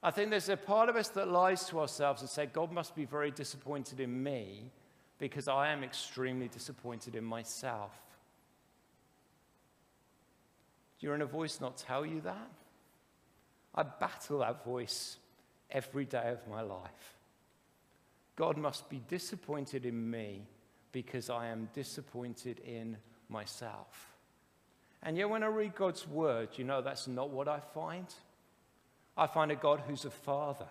I 0.07 0.11
think 0.11 0.29
there's 0.29 0.47
a 0.47 0.55
part 0.55 0.87
of 0.87 0.95
us 0.95 1.09
that 1.09 1.27
lies 1.27 1.65
to 1.65 1.81
ourselves 1.81 2.21
and 2.21 2.29
say, 2.29 2.45
God 2.45 2.71
must 2.71 2.95
be 2.95 3.03
very 3.03 3.29
disappointed 3.29 3.99
in 3.99 4.23
me 4.23 4.71
because 5.19 5.49
I 5.49 5.67
am 5.73 5.83
extremely 5.83 6.47
disappointed 6.47 7.17
in 7.17 7.25
myself. 7.25 7.91
Do 10.97 11.07
your 11.07 11.15
inner 11.15 11.25
voice 11.25 11.59
not 11.59 11.75
tell 11.75 12.05
you 12.05 12.21
that? 12.21 12.49
I 13.75 13.83
battle 13.83 14.39
that 14.39 14.63
voice 14.63 15.17
every 15.71 16.05
day 16.05 16.29
of 16.29 16.47
my 16.49 16.61
life. 16.61 17.17
God 18.37 18.55
must 18.55 18.89
be 18.89 19.01
disappointed 19.09 19.85
in 19.85 20.09
me 20.09 20.47
because 20.93 21.29
I 21.29 21.47
am 21.47 21.67
disappointed 21.73 22.61
in 22.65 22.95
myself. 23.27 24.15
And 25.03 25.17
yet, 25.17 25.29
when 25.29 25.43
I 25.43 25.47
read 25.47 25.75
God's 25.75 26.07
word, 26.07 26.47
you 26.55 26.63
know 26.63 26.81
that's 26.81 27.09
not 27.09 27.29
what 27.29 27.49
I 27.49 27.59
find. 27.59 28.07
I 29.17 29.27
find 29.27 29.51
a 29.51 29.55
God 29.55 29.81
who's 29.87 30.05
a 30.05 30.11
father. 30.11 30.67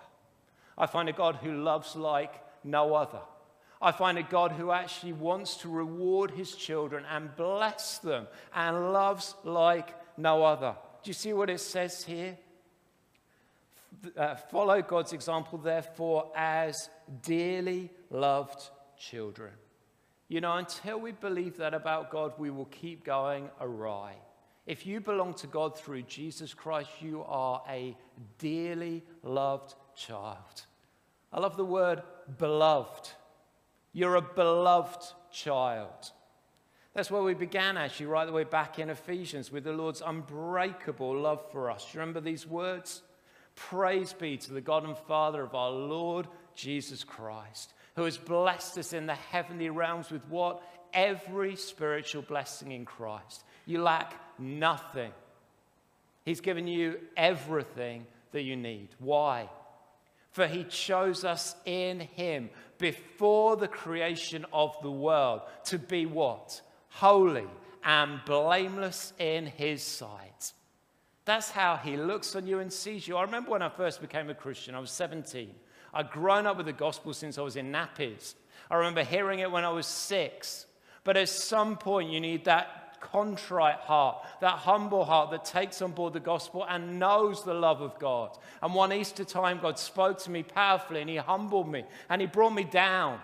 I 0.79 0.87
find 0.87 1.09
a 1.09 1.13
God 1.13 1.37
who 1.37 1.53
loves 1.53 1.97
like 1.97 2.35
no 2.63 2.95
other. 2.95 3.21
I 3.81 3.93
find 3.93 4.17
a 4.17 4.23
God 4.23 4.53
who 4.53 4.71
actually 4.71 5.13
wants 5.13 5.57
to 5.59 5.69
reward 5.69 6.31
his 6.31 6.55
children 6.55 7.05
and 7.11 7.35
bless 7.37 7.99
them 7.99 8.27
and 8.55 8.93
loves 8.93 9.35
like 9.45 9.95
no 10.17 10.45
other. 10.45 10.75
Do 11.03 11.11
you 11.11 11.15
see 11.15 11.33
what 11.33 11.51
it 11.51 11.61
says 11.61 12.05
here? 12.05 12.39
Uh, 14.17 14.37
follow 14.37 14.81
God's 14.83 15.13
example, 15.13 15.59
therefore, 15.59 16.31
as 16.37 16.89
dearly 17.23 17.91
loved 18.11 18.71
children. 18.99 19.53
You 20.29 20.41
know, 20.41 20.55
until 20.55 20.99
we 20.99 21.13
believe 21.13 21.59
that 21.59 21.75
about 21.75 22.11
God, 22.11 22.33
we 22.39 22.51
will 22.51 22.67
keep 22.67 23.05
going 23.05 23.49
awry. 23.61 24.15
If 24.67 24.85
you 24.85 25.01
belong 25.01 25.35
to 25.35 25.47
God 25.47 25.79
through 25.79 26.03
Jesus 26.03 26.53
Christ, 26.53 26.91
you 27.01 27.23
are 27.27 27.63
a 27.69 27.97
dearly 28.39 29.05
loved 29.23 29.75
child. 29.95 30.67
I 31.33 31.41
love 31.41 31.57
the 31.57 31.65
word 31.65 32.03
beloved. 32.39 33.11
You're 33.93 34.17
a 34.17 34.23
beloved 34.23 35.05
child. 35.33 36.11
That's 36.95 37.11
where 37.11 37.23
we 37.23 37.35
began, 37.35 37.77
actually, 37.77 38.07
right 38.07 38.25
the 38.25 38.33
way 38.33 38.45
back 38.45 38.79
in 38.79 38.91
Ephesians 38.91 39.53
with 39.53 39.65
the 39.65 39.73
Lord's 39.73 40.03
unbreakable 40.05 41.17
love 41.17 41.43
for 41.53 41.71
us. 41.71 41.87
You 41.93 42.01
remember 42.01 42.21
these 42.21 42.47
words? 42.47 43.03
Praise 43.55 44.13
be 44.15 44.37
to 44.39 44.53
the 44.53 44.61
God 44.61 44.85
and 44.85 44.97
Father 44.97 45.43
of 45.43 45.55
our 45.55 45.71
Lord 45.71 46.27
Jesus 46.55 47.05
Christ, 47.05 47.75
who 47.95 48.05
has 48.05 48.19
blessed 48.19 48.79
us 48.79 48.93
in 48.93 49.07
the 49.07 49.15
heavenly 49.15 49.71
realms 49.71 50.11
with 50.11 50.27
what? 50.29 50.63
Every 50.97 51.55
spiritual 51.55 52.23
blessing 52.23 52.73
in 52.73 52.85
Christ. 52.85 53.45
You 53.67 53.83
lack 53.83 54.15
nothing. 54.39 55.13
He's 56.25 56.41
given 56.41 56.67
you 56.67 56.99
everything 57.17 58.07
that 58.33 58.43
you 58.43 58.57
need. 58.57 58.89
Why? 58.99 59.49
For 60.33 60.47
he 60.47 60.65
chose 60.65 61.25
us 61.25 61.55
in 61.65 62.01
him 62.01 62.51
before 62.79 63.57
the 63.57 63.69
creation 63.69 64.45
of 64.53 64.77
the 64.83 64.91
world 64.91 65.43
to 65.67 65.79
be 65.79 66.05
what? 66.05 66.61
Holy 66.89 67.47
and 67.85 68.21
blameless 68.27 69.13
in 69.19 69.47
his 69.47 69.83
sight. 69.83 70.53
That's 71.25 71.51
how 71.51 71.77
he 71.77 71.97
looks 71.97 72.35
on 72.37 72.47
you 72.47 72.59
and 72.59 72.73
sees 72.73 73.07
you. 73.07 73.17
I 73.17 73.23
remember 73.23 73.51
when 73.51 73.63
I 73.63 73.69
first 73.69 74.01
became 74.01 74.31
a 74.31 74.35
Christian, 74.35 74.75
I 74.75 74.81
was 74.81 74.91
17. 74.91 75.55
I'd 75.95 76.11
grown 76.11 76.47
up 76.47 76.57
with 76.57 76.67
the 76.67 76.73
gospel 76.73 77.15
since 77.15 77.39
I 77.39 77.43
was 77.43 77.57
in 77.57 77.73
nappies. 77.73 78.35
I 78.71 78.77
remember 78.77 79.05
hearing 79.05 79.39
it 79.39 79.51
when 79.51 79.65
I 79.65 79.71
was 79.71 79.87
six. 79.87 80.67
But 81.07 81.17
at 81.17 81.29
some 81.29 81.77
point, 81.77 82.11
you 82.11 82.19
need 82.19 82.47
that 82.47 83.01
contrite 83.01 83.77
heart, 83.77 84.27
that 84.41 84.59
humble 84.59 85.05
heart 85.05 85.31
that 85.31 85.45
takes 85.45 85.81
on 85.81 85.93
board 85.93 86.15
the 86.15 86.19
gospel 86.19 86.67
and 86.69 86.99
knows 86.99 87.45
the 87.45 87.55
love 87.55 87.81
of 87.81 87.97
God. 88.01 88.37
And 88.61 88.75
one 88.75 88.93
Easter 88.93 89.25
time, 89.25 89.61
God 89.63 89.79
spoke 89.79 90.19
to 90.25 90.33
me 90.33 90.43
powerfully 90.43 91.01
and 91.01 91.09
He 91.09 91.15
humbled 91.15 91.71
me 91.71 91.85
and 92.09 92.21
He 92.21 92.27
brought 92.27 92.55
me 92.55 92.65
down. 92.65 93.21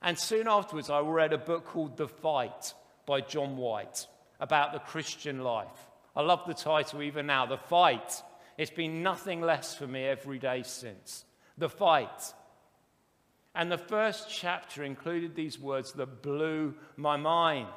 And 0.00 0.18
soon 0.18 0.48
afterwards, 0.48 0.88
I 0.88 1.00
read 1.00 1.34
a 1.34 1.38
book 1.38 1.66
called 1.66 1.98
The 1.98 2.08
Fight 2.08 2.72
by 3.04 3.20
John 3.20 3.58
White 3.58 4.06
about 4.40 4.72
the 4.72 4.78
Christian 4.78 5.44
life. 5.44 5.68
I 6.16 6.22
love 6.22 6.46
the 6.46 6.54
title 6.54 7.02
even 7.02 7.26
now, 7.26 7.44
The 7.44 7.58
Fight. 7.58 8.22
It's 8.56 8.70
been 8.70 9.02
nothing 9.02 9.42
less 9.42 9.74
for 9.74 9.86
me 9.86 10.04
every 10.04 10.38
day 10.38 10.62
since. 10.62 11.26
The 11.58 11.68
Fight. 11.68 12.32
And 13.54 13.70
the 13.70 13.78
first 13.78 14.28
chapter 14.28 14.82
included 14.82 15.34
these 15.34 15.58
words 15.58 15.92
that 15.92 16.22
blew 16.22 16.74
my 16.96 17.16
mind. 17.16 17.68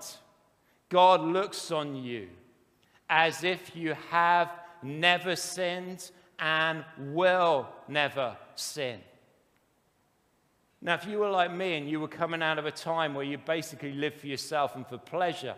God 0.89 1.21
looks 1.21 1.71
on 1.71 1.95
you 1.95 2.29
as 3.09 3.43
if 3.43 3.75
you 3.75 3.93
have 4.09 4.51
never 4.81 5.35
sinned 5.35 6.11
and 6.39 6.83
will 6.97 7.67
never 7.87 8.37
sin. 8.55 8.99
Now, 10.81 10.93
if 10.93 11.05
you 11.05 11.19
were 11.19 11.29
like 11.29 11.51
me 11.51 11.75
and 11.75 11.89
you 11.89 11.99
were 11.99 12.07
coming 12.07 12.43
out 12.43 12.59
of 12.59 12.65
a 12.65 12.71
time 12.71 13.13
where 13.13 13.25
you 13.25 13.37
basically 13.37 13.93
lived 13.93 14.21
for 14.21 14.27
yourself 14.27 14.75
and 14.75 14.85
for 14.85 14.97
pleasure, 14.97 15.55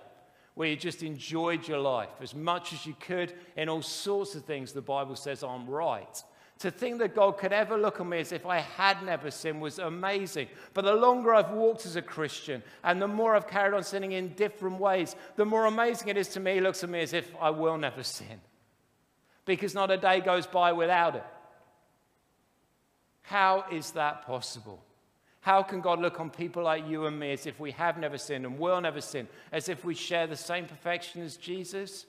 where 0.55 0.69
you 0.69 0.75
just 0.75 1.03
enjoyed 1.03 1.67
your 1.67 1.79
life 1.79 2.09
as 2.21 2.33
much 2.33 2.73
as 2.73 2.85
you 2.85 2.95
could 2.99 3.33
in 3.57 3.69
all 3.69 3.81
sorts 3.81 4.35
of 4.35 4.45
things 4.45 4.71
the 4.71 4.81
Bible 4.81 5.15
says 5.15 5.43
aren't 5.43 5.69
right, 5.69 6.23
to 6.59 6.69
think 6.69 6.99
that 6.99 7.15
God 7.15 7.37
could 7.37 7.53
ever 7.53 7.77
look 7.77 8.01
on 8.01 8.09
me 8.09 8.19
as 8.19 8.33
if 8.33 8.45
I 8.45 8.59
had 8.59 9.01
never 9.01 9.31
sinned 9.31 9.61
was 9.61 9.79
amazing. 9.79 10.49
But 10.73 10.83
the 10.83 10.93
longer 10.93 11.33
I've 11.33 11.51
walked 11.51 11.85
as 11.85 11.95
a 11.95 12.01
Christian 12.01 12.61
and 12.83 13.01
the 13.01 13.07
more 13.07 13.35
I've 13.35 13.47
carried 13.47 13.73
on 13.73 13.83
sinning 13.83 14.11
in 14.11 14.33
different 14.33 14.77
ways, 14.77 15.15
the 15.37 15.45
more 15.45 15.65
amazing 15.65 16.09
it 16.09 16.17
is 16.17 16.27
to 16.29 16.41
me. 16.41 16.55
He 16.55 16.61
looks 16.61 16.83
at 16.83 16.89
me 16.89 16.99
as 16.99 17.13
if 17.13 17.31
I 17.39 17.49
will 17.49 17.77
never 17.77 18.03
sin. 18.03 18.41
Because 19.45 19.73
not 19.73 19.89
a 19.89 19.97
day 19.97 20.19
goes 20.19 20.45
by 20.45 20.73
without 20.73 21.15
it. 21.15 21.23
How 23.21 23.63
is 23.71 23.91
that 23.91 24.25
possible? 24.25 24.83
How 25.39 25.63
can 25.63 25.79
God 25.79 25.99
look 25.99 26.19
on 26.19 26.29
people 26.29 26.63
like 26.63 26.85
you 26.85 27.05
and 27.05 27.17
me 27.17 27.31
as 27.31 27.45
if 27.45 27.57
we 27.57 27.71
have 27.71 27.97
never 27.97 28.17
sinned 28.17 28.45
and 28.45 28.59
will 28.59 28.81
never 28.81 28.99
sin, 28.99 29.29
as 29.53 29.69
if 29.69 29.85
we 29.85 29.95
share 29.95 30.27
the 30.27 30.35
same 30.35 30.65
perfection 30.65 31.21
as 31.21 31.37
Jesus? 31.37 32.05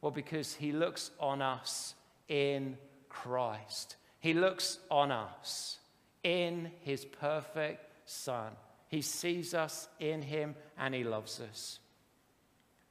Well, 0.00 0.10
because 0.10 0.54
he 0.54 0.72
looks 0.72 1.12
on 1.20 1.40
us 1.40 1.94
in 2.28 2.76
Christ. 3.22 3.96
He 4.18 4.34
looks 4.34 4.78
on 4.90 5.12
us 5.12 5.78
in 6.22 6.70
his 6.80 7.04
perfect 7.04 7.90
Son. 8.06 8.52
He 8.88 9.02
sees 9.02 9.54
us 9.54 9.88
in 10.00 10.20
him 10.20 10.56
and 10.76 10.94
he 10.94 11.04
loves 11.04 11.40
us. 11.40 11.78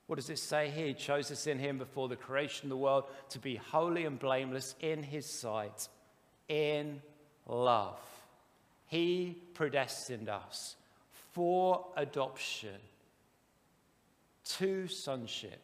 What 0.07 0.15
does 0.15 0.29
it 0.29 0.39
say 0.39 0.69
here? 0.69 0.87
He 0.87 0.93
chose 0.93 1.31
us 1.31 1.45
in 1.45 1.59
him 1.59 1.77
before 1.77 2.07
the 2.07 2.15
creation 2.15 2.65
of 2.65 2.69
the 2.69 2.77
world 2.77 3.05
to 3.29 3.39
be 3.39 3.55
holy 3.55 4.05
and 4.05 4.17
blameless 4.17 4.75
in 4.79 5.03
his 5.03 5.25
sight, 5.25 5.87
in 6.47 7.01
love. 7.45 7.99
He 8.87 9.37
predestined 9.53 10.29
us 10.29 10.75
for 11.33 11.85
adoption 11.95 12.79
to 14.57 14.87
sonship 14.87 15.61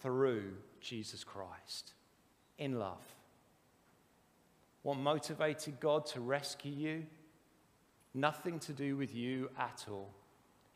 through 0.00 0.54
Jesus 0.80 1.24
Christ 1.24 1.92
in 2.58 2.78
love. 2.78 3.15
What 4.86 4.98
motivated 4.98 5.80
God 5.80 6.06
to 6.06 6.20
rescue 6.20 6.70
you? 6.70 7.06
Nothing 8.14 8.60
to 8.60 8.72
do 8.72 8.96
with 8.96 9.16
you 9.16 9.50
at 9.58 9.84
all. 9.90 10.14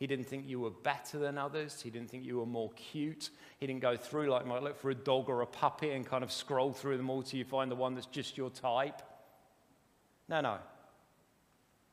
He 0.01 0.09
didn't 0.09 0.25
think 0.25 0.49
you 0.49 0.59
were 0.59 0.73
better 0.73 1.16
than 1.16 1.38
others. 1.38 1.81
He 1.81 1.90
didn't 1.90 2.11
think 2.11 2.25
you 2.25 2.38
were 2.38 2.46
more 2.46 2.73
cute. 2.73 3.31
He 3.61 3.68
didn't 3.68 3.83
go 3.83 3.96
through 3.96 4.29
like 4.29 4.44
might 4.44 4.64
look 4.64 4.77
for 4.81 4.90
a 4.90 4.96
dog 4.96 5.29
or 5.29 5.42
a 5.42 5.46
puppy 5.46 5.92
and 5.92 6.05
kind 6.05 6.25
of 6.25 6.33
scroll 6.33 6.73
through 6.73 6.96
them 6.96 7.09
all 7.09 7.23
till 7.23 7.38
you 7.38 7.44
find 7.44 7.70
the 7.70 7.77
one 7.77 7.94
that's 7.94 8.09
just 8.09 8.37
your 8.37 8.51
type. 8.51 9.01
No, 10.29 10.40
no. 10.40 10.59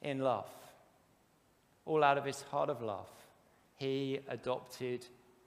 In 0.02 0.18
love, 0.18 0.50
all 1.86 2.04
out 2.04 2.18
of 2.18 2.26
his 2.26 2.42
heart 2.42 2.72
of 2.72 2.82
love, 2.82 3.12
he 3.76 4.22
adopted 4.28 5.06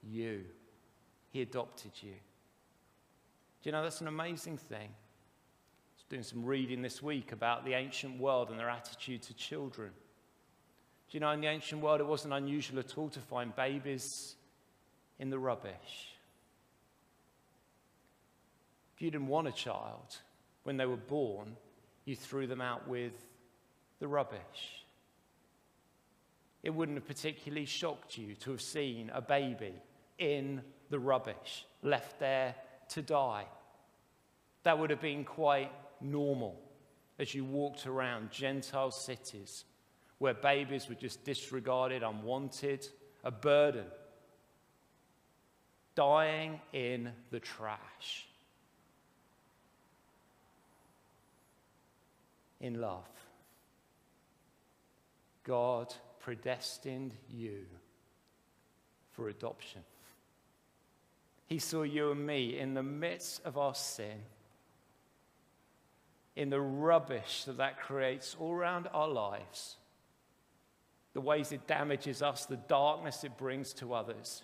you. 0.09 0.45
He 1.31 1.41
adopted 1.41 1.91
you. 1.99 2.13
Do 3.61 3.67
you 3.67 3.73
know 3.73 3.83
that's 3.83 3.99
an 3.99 4.07
amazing 4.07 4.57
thing? 4.57 4.87
Doing 6.11 6.23
some 6.23 6.43
reading 6.43 6.81
this 6.81 7.01
week 7.01 7.31
about 7.31 7.63
the 7.63 7.73
ancient 7.73 8.19
world 8.19 8.49
and 8.49 8.59
their 8.59 8.69
attitude 8.69 9.21
to 9.21 9.33
children. 9.33 9.91
Do 11.09 11.15
you 11.15 11.21
know, 11.21 11.31
in 11.31 11.39
the 11.39 11.47
ancient 11.47 11.81
world, 11.81 12.01
it 12.01 12.05
wasn't 12.05 12.33
unusual 12.33 12.79
at 12.79 12.97
all 12.97 13.07
to 13.07 13.21
find 13.21 13.55
babies 13.55 14.35
in 15.19 15.29
the 15.29 15.39
rubbish. 15.39 16.09
If 18.93 19.01
you 19.01 19.09
didn't 19.09 19.27
want 19.27 19.47
a 19.47 19.53
child 19.53 20.17
when 20.63 20.75
they 20.75 20.85
were 20.85 20.97
born, 20.97 21.55
you 22.03 22.17
threw 22.17 22.45
them 22.45 22.59
out 22.59 22.89
with 22.89 23.13
the 24.01 24.07
rubbish. 24.09 24.83
It 26.61 26.71
wouldn't 26.71 26.97
have 26.97 27.07
particularly 27.07 27.63
shocked 27.63 28.17
you 28.17 28.35
to 28.35 28.51
have 28.51 28.61
seen 28.61 29.11
a 29.13 29.21
baby 29.21 29.75
in 30.19 30.61
the 30.89 30.99
rubbish, 30.99 31.65
left 31.81 32.19
there 32.19 32.55
to 32.89 33.01
die. 33.01 33.45
That 34.63 34.77
would 34.77 34.89
have 34.89 34.99
been 34.99 35.23
quite 35.23 35.71
normal 36.03 36.59
as 37.19 37.33
you 37.33 37.45
walked 37.45 37.87
around 37.87 38.31
Gentile 38.31 38.91
cities 38.91 39.65
where 40.17 40.33
babies 40.33 40.87
were 40.87 40.95
just 40.95 41.23
disregarded, 41.23 42.03
unwanted, 42.03 42.87
a 43.23 43.31
burden, 43.31 43.85
dying 45.95 46.59
in 46.73 47.11
the 47.31 47.39
trash. 47.39 48.27
In 52.59 52.79
love, 52.79 53.09
God 55.43 55.91
predestined 56.19 57.15
you 57.27 57.65
for 59.13 59.29
adoption. 59.29 59.81
He 61.47 61.57
saw 61.57 61.81
you 61.81 62.11
and 62.11 62.25
me 62.25 62.59
in 62.59 62.75
the 62.75 62.83
midst 62.83 63.43
of 63.43 63.57
our 63.57 63.75
sin, 63.75 64.19
in 66.35 66.49
the 66.49 66.61
rubbish 66.61 67.43
that 67.45 67.57
that 67.57 67.79
creates 67.79 68.35
all 68.39 68.53
around 68.53 68.87
our 68.93 69.07
lives 69.07 69.77
the 71.13 71.21
ways 71.21 71.51
it 71.51 71.67
damages 71.67 72.21
us, 72.21 72.45
the 72.45 72.55
darkness 72.55 73.23
it 73.23 73.37
brings 73.37 73.73
to 73.73 73.93
others. 73.93 74.43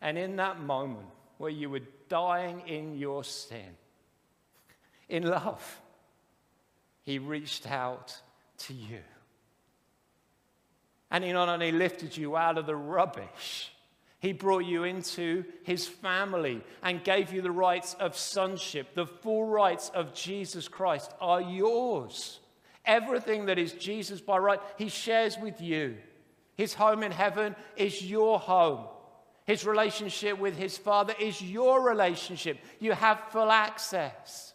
And 0.00 0.16
in 0.16 0.36
that 0.36 0.60
moment 0.60 1.08
where 1.38 1.50
you 1.50 1.70
were 1.70 1.80
dying 2.08 2.62
in 2.66 2.96
your 2.96 3.24
sin, 3.24 3.76
in 5.08 5.24
love, 5.24 5.80
he 7.02 7.18
reached 7.18 7.70
out 7.70 8.16
to 8.58 8.74
you. 8.74 9.00
And 11.10 11.24
he 11.24 11.32
not 11.32 11.48
only 11.48 11.72
lifted 11.72 12.16
you 12.16 12.36
out 12.36 12.58
of 12.58 12.66
the 12.66 12.76
rubbish, 12.76 13.71
he 14.22 14.32
brought 14.32 14.64
you 14.64 14.84
into 14.84 15.44
his 15.64 15.88
family 15.88 16.62
and 16.80 17.02
gave 17.02 17.32
you 17.32 17.42
the 17.42 17.50
rights 17.50 17.94
of 17.98 18.16
sonship. 18.16 18.94
The 18.94 19.04
full 19.04 19.46
rights 19.46 19.90
of 19.92 20.14
Jesus 20.14 20.68
Christ 20.68 21.12
are 21.20 21.40
yours. 21.40 22.38
Everything 22.84 23.46
that 23.46 23.58
is 23.58 23.72
Jesus 23.72 24.20
by 24.20 24.38
right, 24.38 24.60
he 24.78 24.88
shares 24.88 25.36
with 25.38 25.60
you. 25.60 25.96
His 26.56 26.72
home 26.72 27.02
in 27.02 27.10
heaven 27.10 27.56
is 27.76 28.00
your 28.00 28.38
home. 28.38 28.86
His 29.44 29.66
relationship 29.66 30.38
with 30.38 30.56
his 30.56 30.78
Father 30.78 31.14
is 31.18 31.42
your 31.42 31.82
relationship. 31.82 32.58
You 32.78 32.92
have 32.92 33.20
full 33.32 33.50
access. 33.50 34.54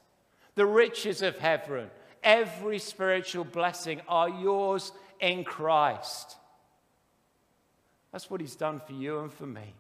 The 0.56 0.65
riches 0.65 1.21
of 1.21 1.38
heaven, 1.39 1.89
every 2.23 2.80
spiritual 2.80 3.43
blessing 3.43 3.99
are 4.08 4.30
yours 4.30 4.93
in 5.19 5.43
Christ. 5.43 6.38
That's 8.11 8.29
what 8.29 8.41
he's 8.41 8.55
done 8.55 8.79
for 8.79 8.93
you 8.93 9.19
and 9.19 9.31
for 9.31 9.45
me 9.45 9.73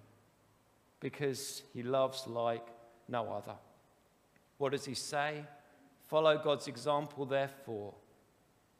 because 0.99 1.63
he 1.73 1.83
loves 1.83 2.27
like 2.27 2.65
no 3.07 3.31
other. 3.31 3.55
What 4.57 4.71
does 4.71 4.85
he 4.85 4.95
say? 4.95 5.43
Follow 6.07 6.37
God's 6.37 6.67
example, 6.67 7.25
therefore 7.25 7.93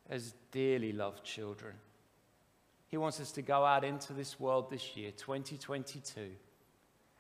as 0.10 0.34
dearly 0.52 0.92
loved 0.92 1.24
children. 1.24 1.74
He 2.88 2.98
wants 2.98 3.20
us 3.20 3.32
to 3.34 3.42
go 3.42 3.66
out 3.66 3.84
into 3.84 4.14
this 4.14 4.40
world 4.40 4.70
this 4.70 4.96
year, 4.96 5.12
2022, 5.12 6.32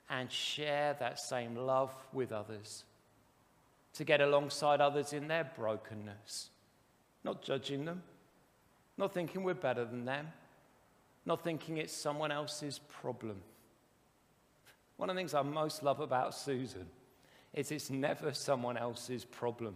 and 0.09 0.31
share 0.31 0.95
that 0.99 1.19
same 1.19 1.55
love 1.55 1.93
with 2.13 2.31
others, 2.31 2.85
to 3.93 4.05
get 4.05 4.21
alongside 4.21 4.79
others 4.79 5.11
in 5.11 5.27
their 5.27 5.51
brokenness, 5.55 6.49
not 7.23 7.41
judging 7.41 7.83
them, 7.83 8.03
not 8.97 9.13
thinking 9.13 9.43
we're 9.43 9.53
better 9.53 9.83
than 9.83 10.05
them, 10.05 10.27
not 11.27 11.43
thinking 11.43 11.77
it's 11.77 11.93
someone 11.93 12.31
else's 12.31 12.79
problem. 12.79 13.41
One 14.95 15.09
of 15.09 15.15
the 15.15 15.19
things 15.19 15.33
I 15.33 15.41
most 15.41 15.83
love 15.83 15.99
about 15.99 16.33
Susan 16.33 16.87
is 17.53 17.69
it's 17.69 17.89
never 17.89 18.33
someone 18.33 18.77
else's 18.77 19.25
problem. 19.25 19.75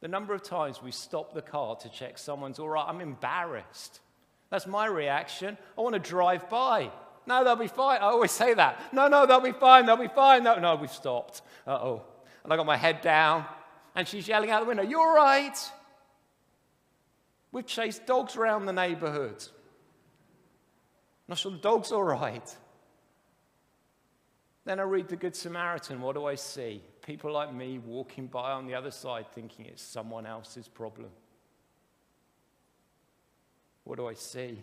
The 0.00 0.08
number 0.08 0.34
of 0.34 0.44
times 0.44 0.80
we 0.80 0.92
stop 0.92 1.34
the 1.34 1.42
car 1.42 1.74
to 1.76 1.88
check 1.88 2.16
someone's 2.16 2.60
all 2.60 2.68
right, 2.68 2.86
I'm 2.86 3.00
embarrassed. 3.00 4.00
That's 4.50 4.68
my 4.68 4.86
reaction. 4.86 5.58
I 5.76 5.80
want 5.80 5.94
to 5.94 5.98
drive 5.98 6.48
by. 6.48 6.92
No, 7.26 7.42
they'll 7.42 7.56
be 7.56 7.66
fine. 7.66 7.98
I 7.98 8.06
always 8.06 8.30
say 8.30 8.54
that. 8.54 8.80
No, 8.92 9.08
no, 9.08 9.26
they'll 9.26 9.40
be 9.40 9.52
fine. 9.52 9.86
They'll 9.86 9.96
be 9.96 10.08
fine. 10.08 10.44
No, 10.44 10.60
no, 10.60 10.76
we've 10.76 10.92
stopped. 10.92 11.42
Uh 11.66 11.72
oh. 11.72 12.02
And 12.44 12.52
I 12.52 12.56
got 12.56 12.66
my 12.66 12.76
head 12.76 13.00
down, 13.00 13.46
and 13.96 14.06
she's 14.06 14.28
yelling 14.28 14.50
out 14.50 14.60
the 14.60 14.68
window, 14.68 14.84
You're 14.84 15.14
right. 15.14 15.58
We've 17.50 17.66
chased 17.66 18.06
dogs 18.06 18.36
around 18.36 18.66
the 18.66 18.72
neighborhood. 18.72 19.44
Not 21.28 21.38
sure 21.38 21.52
the 21.52 21.58
dog's 21.58 21.92
all 21.92 22.02
right. 22.02 22.56
Then 24.64 24.80
I 24.80 24.82
read 24.84 25.08
the 25.08 25.16
Good 25.16 25.36
Samaritan. 25.36 26.00
What 26.00 26.14
do 26.14 26.26
I 26.26 26.34
see? 26.34 26.82
People 27.02 27.32
like 27.32 27.52
me 27.52 27.78
walking 27.78 28.26
by 28.26 28.52
on 28.52 28.66
the 28.66 28.74
other 28.74 28.90
side 28.90 29.26
thinking 29.32 29.66
it's 29.66 29.82
someone 29.82 30.26
else's 30.26 30.68
problem. 30.68 31.10
What 33.84 33.96
do 33.96 34.08
I 34.08 34.14
see? 34.14 34.62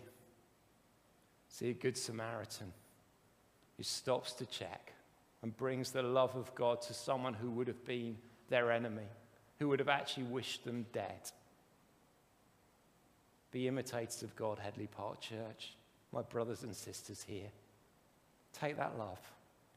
See 1.48 1.70
a 1.70 1.74
Good 1.74 1.96
Samaritan 1.96 2.72
who 3.76 3.82
stops 3.82 4.32
to 4.34 4.46
check 4.46 4.92
and 5.42 5.56
brings 5.56 5.90
the 5.90 6.02
love 6.02 6.34
of 6.34 6.54
God 6.54 6.82
to 6.82 6.94
someone 6.94 7.34
who 7.34 7.50
would 7.50 7.68
have 7.68 7.84
been 7.84 8.16
their 8.48 8.72
enemy, 8.72 9.08
who 9.58 9.68
would 9.68 9.78
have 9.78 9.88
actually 9.88 10.24
wished 10.24 10.64
them 10.64 10.86
dead. 10.92 11.30
Be 13.52 13.68
imitators 13.68 14.22
of 14.22 14.34
God, 14.34 14.58
Headley 14.58 14.86
Park 14.86 15.20
Church, 15.20 15.76
my 16.12 16.22
brothers 16.22 16.62
and 16.62 16.74
sisters 16.74 17.24
here. 17.26 17.50
Take 18.52 18.76
that 18.76 18.98
love 18.98 19.20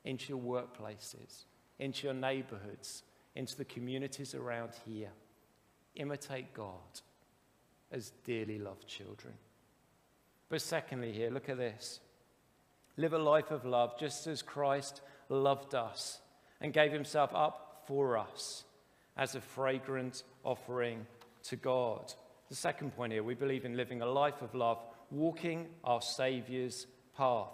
into 0.04 0.30
your 0.30 0.42
workplaces, 0.42 1.46
into 1.80 2.08
your 2.08 2.14
neighborhoods, 2.14 3.04
into 3.36 3.56
the 3.56 3.66
communities 3.66 4.36
around 4.36 4.72
here. 4.86 5.10
Imitate 5.96 6.54
God 6.54 7.02
as 7.92 8.12
dearly 8.24 8.60
loved 8.60 8.88
children. 8.88 9.34
But 10.50 10.62
secondly, 10.62 11.12
here, 11.12 11.30
look 11.30 11.50
at 11.50 11.58
this. 11.58 12.00
Live 12.98 13.14
a 13.14 13.18
life 13.18 13.52
of 13.52 13.66
love 13.66 14.00
just 14.00 14.28
as 14.28 14.42
Christ 14.42 15.02
loved 15.30 15.76
us 15.76 16.20
and 16.62 16.74
gave 16.74 16.92
himself 16.92 17.32
up 17.34 17.84
for 17.88 18.18
us 18.18 18.64
as 19.18 19.36
a 19.36 19.42
fragrant 19.42 20.24
offering 20.44 21.06
to 21.44 21.56
God. 21.56 22.14
The 22.50 22.56
second 22.56 22.96
point 22.96 23.14
here, 23.14 23.24
we 23.24 23.34
believe 23.34 23.66
in 23.66 23.76
living 23.76 24.02
a 24.02 24.06
life 24.06 24.42
of 24.42 24.54
love, 24.54 24.80
walking 25.12 25.68
our 25.84 26.02
Saviour's 26.02 26.88
path. 27.18 27.50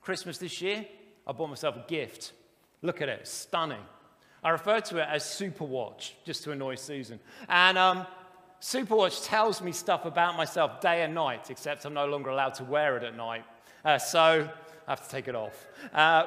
Christmas 0.00 0.38
this 0.38 0.60
year, 0.60 0.86
I 1.26 1.32
bought 1.32 1.48
myself 1.48 1.76
a 1.76 1.84
gift. 1.88 2.32
Look 2.82 3.00
at 3.00 3.08
it, 3.08 3.26
stunning. 3.26 3.80
I 4.42 4.50
refer 4.50 4.80
to 4.80 4.98
it 4.98 5.08
as 5.10 5.24
Superwatch, 5.24 6.12
just 6.24 6.44
to 6.44 6.52
annoy 6.52 6.74
Susan. 6.74 7.18
And 7.48 7.78
um, 7.78 8.06
Superwatch 8.60 9.26
tells 9.26 9.62
me 9.62 9.72
stuff 9.72 10.04
about 10.04 10.36
myself 10.36 10.80
day 10.80 11.02
and 11.02 11.14
night, 11.14 11.50
except 11.50 11.84
I'm 11.86 11.94
no 11.94 12.06
longer 12.06 12.30
allowed 12.30 12.54
to 12.54 12.64
wear 12.64 12.96
it 12.98 13.02
at 13.02 13.16
night. 13.16 13.44
Uh, 13.84 13.98
so 13.98 14.48
I 14.86 14.90
have 14.90 15.02
to 15.02 15.10
take 15.10 15.28
it 15.28 15.34
off. 15.34 15.66
Uh, 15.92 16.24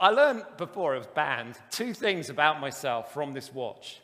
I 0.00 0.10
learned 0.10 0.44
before 0.56 0.94
it 0.94 0.98
was 0.98 1.06
banned 1.08 1.56
two 1.70 1.94
things 1.94 2.30
about 2.30 2.60
myself 2.60 3.12
from 3.12 3.32
this 3.32 3.52
watch. 3.52 4.00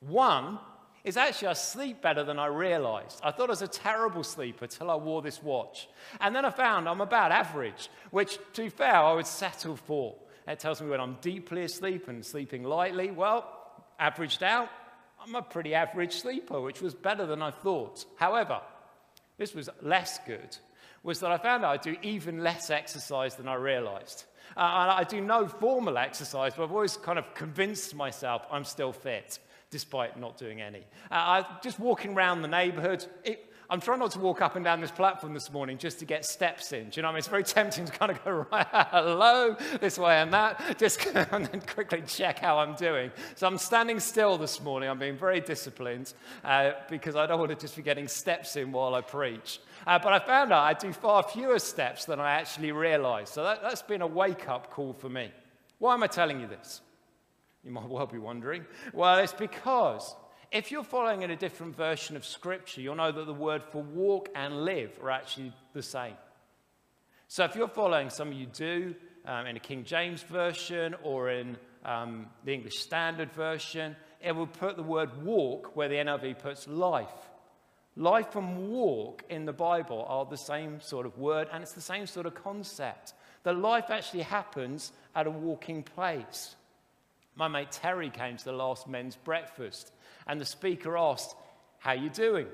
One 0.00 0.58
is 1.06 1.16
actually 1.16 1.48
I 1.48 1.52
sleep 1.52 2.02
better 2.02 2.24
than 2.24 2.38
I 2.40 2.46
realized. 2.46 3.20
I 3.22 3.30
thought 3.30 3.48
I 3.48 3.52
was 3.52 3.62
a 3.62 3.68
terrible 3.68 4.24
sleeper 4.24 4.66
till 4.66 4.90
I 4.90 4.96
wore 4.96 5.22
this 5.22 5.40
watch. 5.40 5.88
And 6.20 6.34
then 6.34 6.44
I 6.44 6.50
found 6.50 6.88
I'm 6.88 7.00
about 7.00 7.30
average, 7.30 7.88
which, 8.10 8.38
to 8.54 8.62
be 8.62 8.68
fair, 8.68 8.96
I 8.96 9.12
would 9.12 9.26
settle 9.26 9.76
for. 9.76 10.16
It 10.48 10.58
tells 10.58 10.82
me 10.82 10.88
when 10.88 11.00
I'm 11.00 11.16
deeply 11.20 11.62
asleep 11.62 12.08
and 12.08 12.26
sleeping 12.26 12.64
lightly. 12.64 13.12
Well, 13.12 13.48
averaged 14.00 14.42
out, 14.42 14.68
I'm 15.22 15.36
a 15.36 15.42
pretty 15.42 15.74
average 15.74 16.12
sleeper, 16.12 16.60
which 16.60 16.82
was 16.82 16.92
better 16.92 17.24
than 17.24 17.40
I 17.40 17.52
thought. 17.52 18.04
However, 18.16 18.60
this 19.38 19.54
was 19.54 19.70
less 19.82 20.18
good, 20.26 20.56
was 21.04 21.20
that 21.20 21.30
I 21.30 21.38
found 21.38 21.64
out 21.64 21.70
I 21.70 21.76
do 21.76 21.96
even 22.02 22.42
less 22.42 22.68
exercise 22.68 23.36
than 23.36 23.46
I 23.46 23.54
realized. 23.54 24.24
Uh, 24.56 24.94
I 24.98 25.04
do 25.04 25.20
no 25.20 25.46
formal 25.46 25.98
exercise, 25.98 26.54
but 26.56 26.64
I've 26.64 26.72
always 26.72 26.96
kind 26.96 27.18
of 27.18 27.32
convinced 27.34 27.94
myself 27.94 28.44
I'm 28.50 28.64
still 28.64 28.92
fit, 28.92 29.38
despite 29.70 30.18
not 30.18 30.36
doing 30.36 30.60
any. 30.60 30.80
Uh, 31.10 31.14
I, 31.14 31.46
just 31.62 31.78
walking 31.78 32.14
around 32.14 32.42
the 32.42 32.48
neighborhood, 32.48 33.04
it, 33.24 33.52
I'm 33.68 33.80
trying 33.80 33.98
not 33.98 34.12
to 34.12 34.20
walk 34.20 34.42
up 34.42 34.54
and 34.54 34.64
down 34.64 34.80
this 34.80 34.92
platform 34.92 35.34
this 35.34 35.50
morning 35.50 35.76
just 35.76 35.98
to 35.98 36.04
get 36.04 36.24
steps 36.24 36.72
in. 36.72 36.88
Do 36.88 36.96
you 36.96 37.02
know 37.02 37.08
what 37.08 37.10
I 37.10 37.14
mean? 37.14 37.18
It's 37.18 37.28
very 37.28 37.42
tempting 37.42 37.84
to 37.84 37.92
kind 37.92 38.12
of 38.12 38.24
go, 38.24 38.46
right, 38.52 38.66
hello, 38.70 39.56
this 39.80 39.98
way 39.98 40.18
and 40.18 40.32
that, 40.32 40.78
just 40.78 41.04
and 41.14 41.46
then 41.46 41.60
quickly 41.62 42.02
check 42.06 42.38
how 42.38 42.58
I'm 42.58 42.76
doing. 42.76 43.10
So 43.34 43.46
I'm 43.46 43.58
standing 43.58 43.98
still 43.98 44.38
this 44.38 44.62
morning. 44.62 44.88
I'm 44.88 45.00
being 45.00 45.16
very 45.16 45.40
disciplined 45.40 46.14
uh, 46.44 46.72
because 46.88 47.16
I 47.16 47.26
don't 47.26 47.40
want 47.40 47.50
to 47.50 47.56
just 47.56 47.74
be 47.74 47.82
getting 47.82 48.06
steps 48.06 48.54
in 48.54 48.70
while 48.70 48.94
I 48.94 49.00
preach. 49.00 49.60
Uh, 49.84 49.98
but 49.98 50.12
I 50.12 50.20
found 50.20 50.52
out 50.52 50.62
I 50.62 50.74
do 50.74 50.92
far 50.92 51.24
fewer 51.24 51.58
steps 51.58 52.04
than 52.04 52.20
I 52.20 52.32
actually 52.32 52.70
realized. 52.70 53.34
So 53.34 53.42
that, 53.42 53.62
that's 53.62 53.82
been 53.82 54.02
a 54.02 54.06
wake 54.06 54.48
up 54.48 54.70
call 54.70 54.92
for 54.92 55.08
me. 55.08 55.32
Why 55.78 55.94
am 55.94 56.04
I 56.04 56.06
telling 56.06 56.40
you 56.40 56.46
this? 56.46 56.82
You 57.66 57.72
might 57.72 57.88
well 57.88 58.06
be 58.06 58.18
wondering. 58.18 58.64
Well, 58.92 59.18
it's 59.18 59.32
because 59.32 60.14
if 60.52 60.70
you're 60.70 60.84
following 60.84 61.22
in 61.22 61.32
a 61.32 61.36
different 61.36 61.76
version 61.76 62.14
of 62.14 62.24
Scripture, 62.24 62.80
you'll 62.80 62.94
know 62.94 63.10
that 63.10 63.26
the 63.26 63.34
word 63.34 63.64
for 63.64 63.82
walk 63.82 64.28
and 64.36 64.64
live 64.64 64.96
are 65.02 65.10
actually 65.10 65.52
the 65.72 65.82
same. 65.82 66.14
So 67.26 67.42
if 67.42 67.56
you're 67.56 67.66
following, 67.66 68.08
some 68.08 68.28
of 68.28 68.34
you 68.34 68.46
do, 68.46 68.94
um, 69.24 69.48
in 69.48 69.56
a 69.56 69.60
King 69.60 69.82
James 69.82 70.22
version 70.22 70.94
or 71.02 71.30
in 71.30 71.56
um, 71.84 72.26
the 72.44 72.54
English 72.54 72.78
Standard 72.78 73.32
Version, 73.32 73.96
it 74.22 74.30
will 74.30 74.46
put 74.46 74.76
the 74.76 74.84
word 74.84 75.24
walk 75.24 75.74
where 75.74 75.88
the 75.88 75.96
NIV 75.96 76.38
puts 76.38 76.68
life. 76.68 77.08
Life 77.96 78.36
and 78.36 78.68
walk 78.68 79.24
in 79.28 79.44
the 79.44 79.52
Bible 79.52 80.06
are 80.08 80.24
the 80.24 80.36
same 80.36 80.80
sort 80.80 81.04
of 81.04 81.18
word, 81.18 81.48
and 81.52 81.64
it's 81.64 81.72
the 81.72 81.80
same 81.80 82.06
sort 82.06 82.26
of 82.26 82.34
concept. 82.36 83.14
That 83.42 83.58
life 83.58 83.90
actually 83.90 84.22
happens 84.22 84.92
at 85.16 85.26
a 85.26 85.30
walking 85.30 85.82
place. 85.82 86.54
My 87.36 87.48
mate 87.48 87.70
Terry 87.70 88.10
came 88.10 88.38
to 88.38 88.44
the 88.44 88.52
last 88.52 88.88
men's 88.88 89.14
breakfast, 89.14 89.92
and 90.26 90.40
the 90.40 90.44
speaker 90.46 90.96
asked, 90.96 91.36
How 91.78 91.92
you 91.92 92.08
doing? 92.08 92.46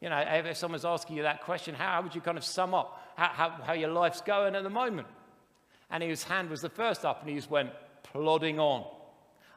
You 0.00 0.10
know, 0.10 0.18
if 0.18 0.56
someone's 0.56 0.84
asking 0.84 1.16
you 1.16 1.22
that 1.24 1.42
question, 1.42 1.74
how 1.74 2.00
would 2.02 2.14
you 2.14 2.20
kind 2.20 2.38
of 2.38 2.44
sum 2.44 2.72
up 2.72 3.12
how, 3.16 3.28
how, 3.28 3.50
how 3.50 3.72
your 3.74 3.90
life's 3.90 4.20
going 4.20 4.54
at 4.54 4.62
the 4.62 4.70
moment? 4.70 5.08
And 5.90 6.02
his 6.02 6.22
hand 6.22 6.48
was 6.48 6.60
the 6.60 6.70
first 6.70 7.04
up, 7.04 7.20
and 7.20 7.28
he 7.28 7.36
just 7.36 7.50
went, 7.50 7.70
plodding 8.02 8.58
on. 8.58 8.86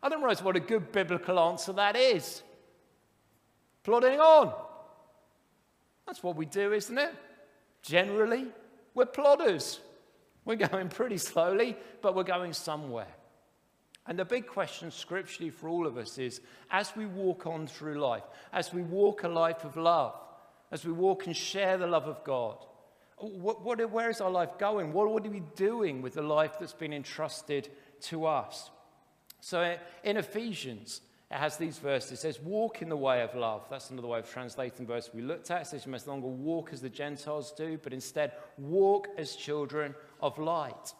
I 0.01 0.09
don't 0.09 0.19
realize 0.19 0.43
what 0.43 0.55
a 0.55 0.59
good 0.59 0.91
biblical 0.91 1.39
answer 1.39 1.73
that 1.73 1.95
is. 1.95 2.41
Plodding 3.83 4.19
on. 4.19 4.53
That's 6.05 6.23
what 6.23 6.35
we 6.35 6.45
do, 6.45 6.73
isn't 6.73 6.97
it? 6.97 7.13
Generally, 7.81 8.47
we're 8.93 9.05
plodders. 9.05 9.79
We're 10.45 10.55
going 10.67 10.89
pretty 10.89 11.17
slowly, 11.17 11.77
but 12.01 12.15
we're 12.15 12.23
going 12.23 12.53
somewhere. 12.53 13.07
And 14.05 14.19
the 14.19 14.25
big 14.25 14.47
question 14.47 14.91
scripturally 14.91 15.49
for 15.49 15.69
all 15.69 15.87
of 15.87 15.97
us 15.97 16.17
is 16.17 16.41
as 16.69 16.93
we 16.95 17.05
walk 17.05 17.47
on 17.47 17.67
through 17.67 17.99
life, 18.01 18.23
as 18.51 18.73
we 18.73 18.81
walk 18.81 19.23
a 19.23 19.29
life 19.29 19.63
of 19.63 19.77
love, 19.77 20.13
as 20.71 20.85
we 20.85 20.91
walk 20.91 21.25
and 21.25 21.35
share 21.35 21.77
the 21.77 21.87
love 21.87 22.07
of 22.07 22.23
God, 22.23 22.57
what, 23.17 23.63
what, 23.63 23.91
where 23.91 24.09
is 24.09 24.19
our 24.19 24.31
life 24.31 24.57
going? 24.57 24.91
What, 24.91 25.09
what 25.09 25.25
are 25.25 25.29
we 25.29 25.43
doing 25.55 26.01
with 26.01 26.15
the 26.15 26.21
life 26.21 26.59
that's 26.59 26.73
been 26.73 26.93
entrusted 26.93 27.69
to 28.01 28.25
us? 28.25 28.69
So 29.39 29.77
in 30.03 30.17
Ephesians, 30.17 31.01
it 31.31 31.37
has 31.37 31.57
these 31.57 31.79
verses. 31.79 32.11
It 32.11 32.17
says, 32.17 32.39
Walk 32.41 32.81
in 32.81 32.89
the 32.89 32.97
way 32.97 33.21
of 33.21 33.33
love. 33.35 33.65
That's 33.69 33.89
another 33.89 34.07
way 34.07 34.19
of 34.19 34.29
translating 34.29 34.85
verse 34.85 35.09
we 35.13 35.21
looked 35.21 35.51
at. 35.51 35.61
It 35.61 35.67
says, 35.67 35.85
You 35.85 35.91
must 35.91 36.07
no 36.07 36.13
longer 36.13 36.27
walk 36.27 36.71
as 36.73 36.81
the 36.81 36.89
Gentiles 36.89 37.53
do, 37.53 37.79
but 37.81 37.93
instead 37.93 38.33
walk 38.57 39.07
as 39.17 39.35
children 39.35 39.95
of 40.21 40.37
light. 40.37 40.93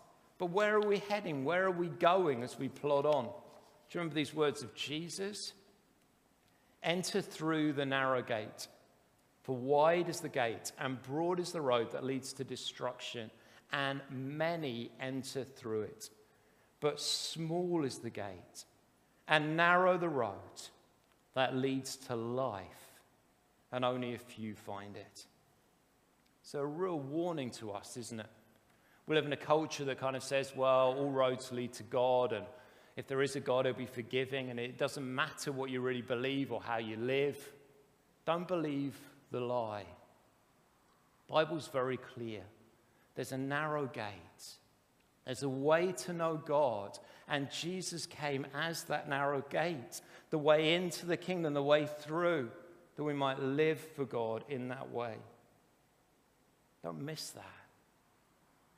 But 0.43 0.51
where 0.51 0.75
are 0.75 0.86
we 0.86 0.97
heading? 0.97 1.45
Where 1.45 1.63
are 1.63 1.71
we 1.71 1.88
going 1.88 2.43
as 2.43 2.60
we 2.60 2.67
plod 2.67 3.06
on? 3.06 3.23
Do 3.23 3.29
you 3.91 3.99
remember 4.01 4.15
these 4.15 4.34
words 4.34 4.62
of 4.62 4.75
Jesus? 4.75 5.53
Enter 6.84 7.21
through 7.21 7.71
the 7.71 7.86
narrow 7.86 8.21
gate, 8.21 8.67
for 9.43 9.56
wide 9.56 10.10
is 10.10 10.19
the 10.19 10.27
gate 10.27 10.73
and 10.77 11.01
broad 11.03 11.39
is 11.39 11.53
the 11.53 11.62
road 11.62 11.93
that 11.93 12.03
leads 12.03 12.34
to 12.34 12.43
destruction, 12.43 13.32
and 13.71 14.01
many 14.10 14.91
enter 14.99 15.45
through 15.45 15.84
it. 15.84 16.10
But 16.82 16.99
small 16.99 17.86
is 17.86 17.99
the 17.99 18.10
gate 18.10 18.65
and 19.29 19.56
narrow 19.56 19.97
the 19.97 20.10
road 20.10 20.62
that 21.36 21.56
leads 21.56 21.95
to 22.08 22.17
life, 22.17 22.99
and 23.71 23.86
only 23.86 24.13
a 24.13 24.19
few 24.19 24.56
find 24.56 24.97
it. 24.97 25.25
So, 26.41 26.60
a 26.60 26.65
real 26.65 26.99
warning 26.99 27.49
to 27.51 27.71
us, 27.71 27.95
isn't 27.95 28.19
it? 28.19 28.29
We 29.05 29.15
live 29.15 29.25
in 29.25 29.33
a 29.33 29.37
culture 29.37 29.83
that 29.85 29.99
kind 29.99 30.15
of 30.15 30.23
says, 30.23 30.53
well, 30.55 30.95
all 30.97 31.11
roads 31.11 31.51
lead 31.51 31.73
to 31.73 31.83
God, 31.83 32.31
and 32.31 32.45
if 32.95 33.07
there 33.07 33.21
is 33.21 33.35
a 33.35 33.39
God, 33.39 33.65
he'll 33.65 33.73
be 33.73 33.85
forgiving, 33.85 34.49
and 34.49 34.59
it 34.59 34.77
doesn't 34.77 35.13
matter 35.13 35.51
what 35.51 35.69
you 35.69 35.81
really 35.81 36.01
believe 36.01 36.51
or 36.51 36.61
how 36.61 36.77
you 36.77 36.95
live. 36.95 37.37
Don't 38.25 38.47
believe 38.47 38.97
the 39.31 39.41
lie. 39.41 39.85
Bible's 41.27 41.67
very 41.67 41.97
clear. 41.97 42.41
There's 43.15 43.31
a 43.31 43.37
narrow 43.37 43.87
gate. 43.87 44.11
There's 45.25 45.43
a 45.43 45.49
way 45.49 45.91
to 45.91 46.13
know 46.13 46.41
God, 46.45 46.97
and 47.27 47.49
Jesus 47.51 48.05
came 48.05 48.45
as 48.53 48.83
that 48.85 49.09
narrow 49.09 49.41
gate, 49.49 50.01
the 50.29 50.37
way 50.37 50.75
into 50.75 51.05
the 51.05 51.17
kingdom, 51.17 51.53
the 51.53 51.63
way 51.63 51.87
through, 51.99 52.51
that 52.95 53.03
we 53.03 53.13
might 53.13 53.39
live 53.39 53.79
for 53.95 54.05
God 54.05 54.43
in 54.49 54.67
that 54.69 54.91
way. 54.91 55.15
Don't 56.83 57.01
miss 57.01 57.29
that. 57.31 57.62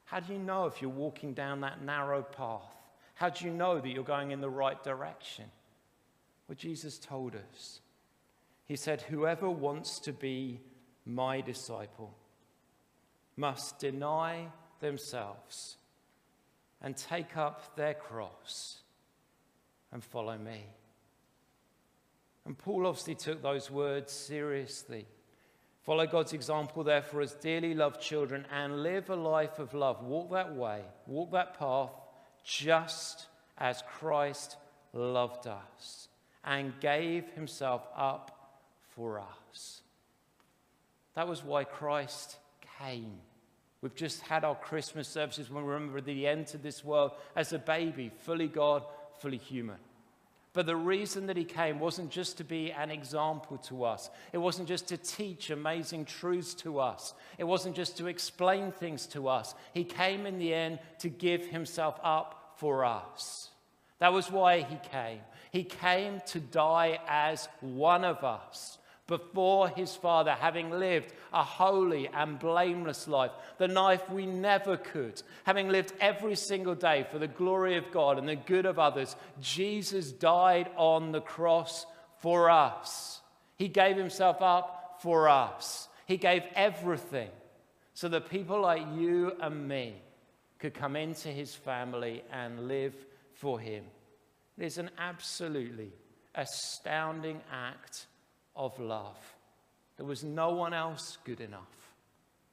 How 0.05 0.19
do 0.19 0.33
you 0.33 0.39
know 0.39 0.65
if 0.65 0.81
you're 0.81 0.89
walking 0.89 1.33
down 1.33 1.61
that 1.61 1.81
narrow 1.83 2.21
path? 2.21 2.75
How 3.15 3.29
do 3.29 3.45
you 3.45 3.51
know 3.51 3.79
that 3.79 3.89
you're 3.89 4.03
going 4.03 4.31
in 4.31 4.41
the 4.41 4.49
right 4.49 4.81
direction? 4.83 5.45
Well, 6.47 6.55
Jesus 6.55 6.97
told 6.97 7.35
us. 7.35 7.79
He 8.65 8.75
said, 8.75 9.01
Whoever 9.01 9.49
wants 9.49 9.99
to 9.99 10.13
be 10.13 10.59
my 11.05 11.41
disciple 11.41 12.15
must 13.37 13.79
deny 13.79 14.47
themselves 14.79 15.77
and 16.81 16.95
take 16.95 17.37
up 17.37 17.75
their 17.75 17.93
cross 17.93 18.81
and 19.91 20.03
follow 20.03 20.37
me. 20.37 20.65
And 22.45 22.57
Paul 22.57 22.85
obviously 22.85 23.15
took 23.15 23.41
those 23.41 23.71
words 23.71 24.11
seriously. 24.11 25.07
Follow 25.85 26.07
God's 26.07 26.33
example, 26.33 26.83
therefore, 26.83 27.21
as 27.21 27.33
dearly 27.33 27.75
loved 27.75 28.01
children, 28.01 28.45
and 28.51 28.81
live 28.81 29.09
a 29.09 29.15
life 29.15 29.59
of 29.59 29.73
love. 29.73 30.03
Walk 30.03 30.31
that 30.31 30.55
way, 30.55 30.81
walk 31.05 31.31
that 31.31 31.59
path, 31.59 31.91
just 32.43 33.27
as 33.57 33.83
Christ 33.99 34.57
loved 34.93 35.47
us 35.47 36.07
and 36.43 36.79
gave 36.79 37.27
himself 37.31 37.83
up 37.95 38.59
for 38.95 39.19
us. 39.19 39.81
That 41.15 41.27
was 41.27 41.43
why 41.43 41.63
Christ 41.63 42.37
came. 42.79 43.17
We've 43.81 43.95
just 43.95 44.21
had 44.21 44.43
our 44.43 44.55
Christmas 44.55 45.07
services 45.07 45.49
when 45.49 45.65
we 45.65 45.71
remember 45.71 46.01
that 46.01 46.11
he 46.11 46.27
entered 46.27 46.63
this 46.63 46.83
world 46.83 47.11
as 47.35 47.53
a 47.53 47.59
baby, 47.59 48.11
fully 48.21 48.47
God, 48.47 48.83
fully 49.19 49.37
human. 49.37 49.77
But 50.55 50.67
the 50.67 50.75
reason 50.77 51.25
that 51.27 51.35
he 51.35 51.43
came 51.43 51.79
wasn't 51.79 52.09
just 52.09 52.37
to 52.37 52.45
be 52.45 52.71
an 52.71 52.89
example 52.89 53.57
to 53.57 53.83
us. 53.83 54.09
It 54.31 54.37
wasn't 54.37 54.69
just 54.69 54.87
to 54.87 54.97
teach 54.97 55.49
amazing 55.49 56.05
truths 56.05 56.53
to 56.55 56.79
us. 56.79 57.13
It 57.37 57.43
wasn't 57.43 57.75
just 57.75 57.97
to 57.97 58.07
explain 58.07 58.71
things 58.71 59.05
to 59.07 59.27
us. 59.27 59.53
He 59.73 59.83
came 59.83 60.25
in 60.25 60.39
the 60.39 60.53
end 60.53 60.79
to 60.99 61.09
give 61.09 61.45
himself 61.45 61.99
up 62.01 62.53
for 62.55 62.85
us. 62.85 63.49
That 63.99 64.13
was 64.13 64.31
why 64.31 64.61
he 64.61 64.77
came. 64.91 65.19
He 65.51 65.65
came 65.65 66.21
to 66.27 66.39
die 66.39 66.99
as 67.05 67.49
one 67.59 68.05
of 68.05 68.23
us 68.23 68.77
before 69.07 69.69
his 69.69 69.95
Father, 69.95 70.31
having 70.31 70.71
lived 70.71 71.13
a 71.31 71.43
holy 71.43 72.07
and 72.07 72.39
blameless 72.39 73.07
life, 73.07 73.31
the 73.57 73.67
life 73.67 74.09
we 74.09 74.25
never 74.25 74.77
could, 74.77 75.21
having 75.43 75.69
lived 75.69 75.93
every 75.99 76.35
single 76.35 76.73
day 76.73 77.05
for 77.11 77.19
the 77.19 77.27
glory 77.27 77.77
of 77.77 77.91
God 77.91 78.17
and 78.17 78.27
the 78.27 78.35
good 78.35 78.65
of 78.65 78.79
others, 78.79 79.15
Jesus 79.39 80.11
died 80.11 80.69
on 80.75 81.11
the 81.11 81.21
cross 81.21 81.85
for 82.19 82.49
us. 82.49 83.21
He 83.57 83.67
gave 83.67 83.95
himself 83.95 84.41
up 84.41 84.97
for 85.01 85.29
us. 85.29 85.87
He 86.07 86.17
gave 86.17 86.43
everything 86.55 87.29
so 87.93 88.09
that 88.09 88.29
people 88.29 88.59
like 88.59 88.83
you 88.95 89.33
and 89.39 89.67
me 89.67 89.95
could 90.59 90.73
come 90.73 90.95
into 90.95 91.29
his 91.29 91.53
family 91.53 92.23
and 92.31 92.67
live 92.67 92.95
for 93.33 93.59
him. 93.59 93.83
It 94.57 94.65
is 94.65 94.77
an 94.77 94.89
absolutely 94.97 95.91
astounding 96.33 97.41
act 97.51 98.07
of 98.55 98.79
love. 98.79 99.17
There 99.97 100.05
was 100.05 100.23
no 100.23 100.51
one 100.51 100.73
else 100.73 101.17
good 101.23 101.41
enough, 101.41 101.93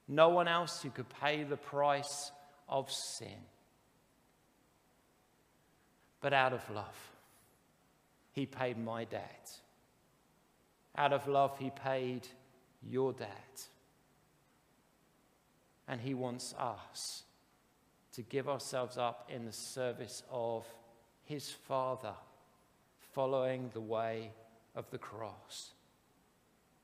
no 0.08 0.28
one 0.28 0.48
else 0.48 0.82
who 0.82 0.90
could 0.90 1.08
pay 1.20 1.42
the 1.42 1.56
price 1.56 2.30
of 2.68 2.90
sin. 2.90 3.36
But 6.20 6.32
out 6.32 6.52
of 6.52 6.68
love, 6.70 7.10
he 8.32 8.46
paid 8.46 8.78
my 8.78 9.04
debt. 9.04 9.50
Out 10.96 11.12
of 11.12 11.26
love, 11.26 11.58
he 11.58 11.70
paid 11.70 12.28
your 12.82 13.12
debt. 13.12 13.68
And 15.88 16.00
he 16.00 16.14
wants 16.14 16.54
us 16.58 17.24
to 18.14 18.22
give 18.22 18.48
ourselves 18.48 18.98
up 18.98 19.28
in 19.34 19.44
the 19.44 19.52
service 19.52 20.22
of 20.30 20.64
his 21.24 21.50
Father, 21.50 22.14
following 23.12 23.70
the 23.72 23.80
way 23.80 24.30
of 24.74 24.88
the 24.90 24.98
cross. 24.98 25.72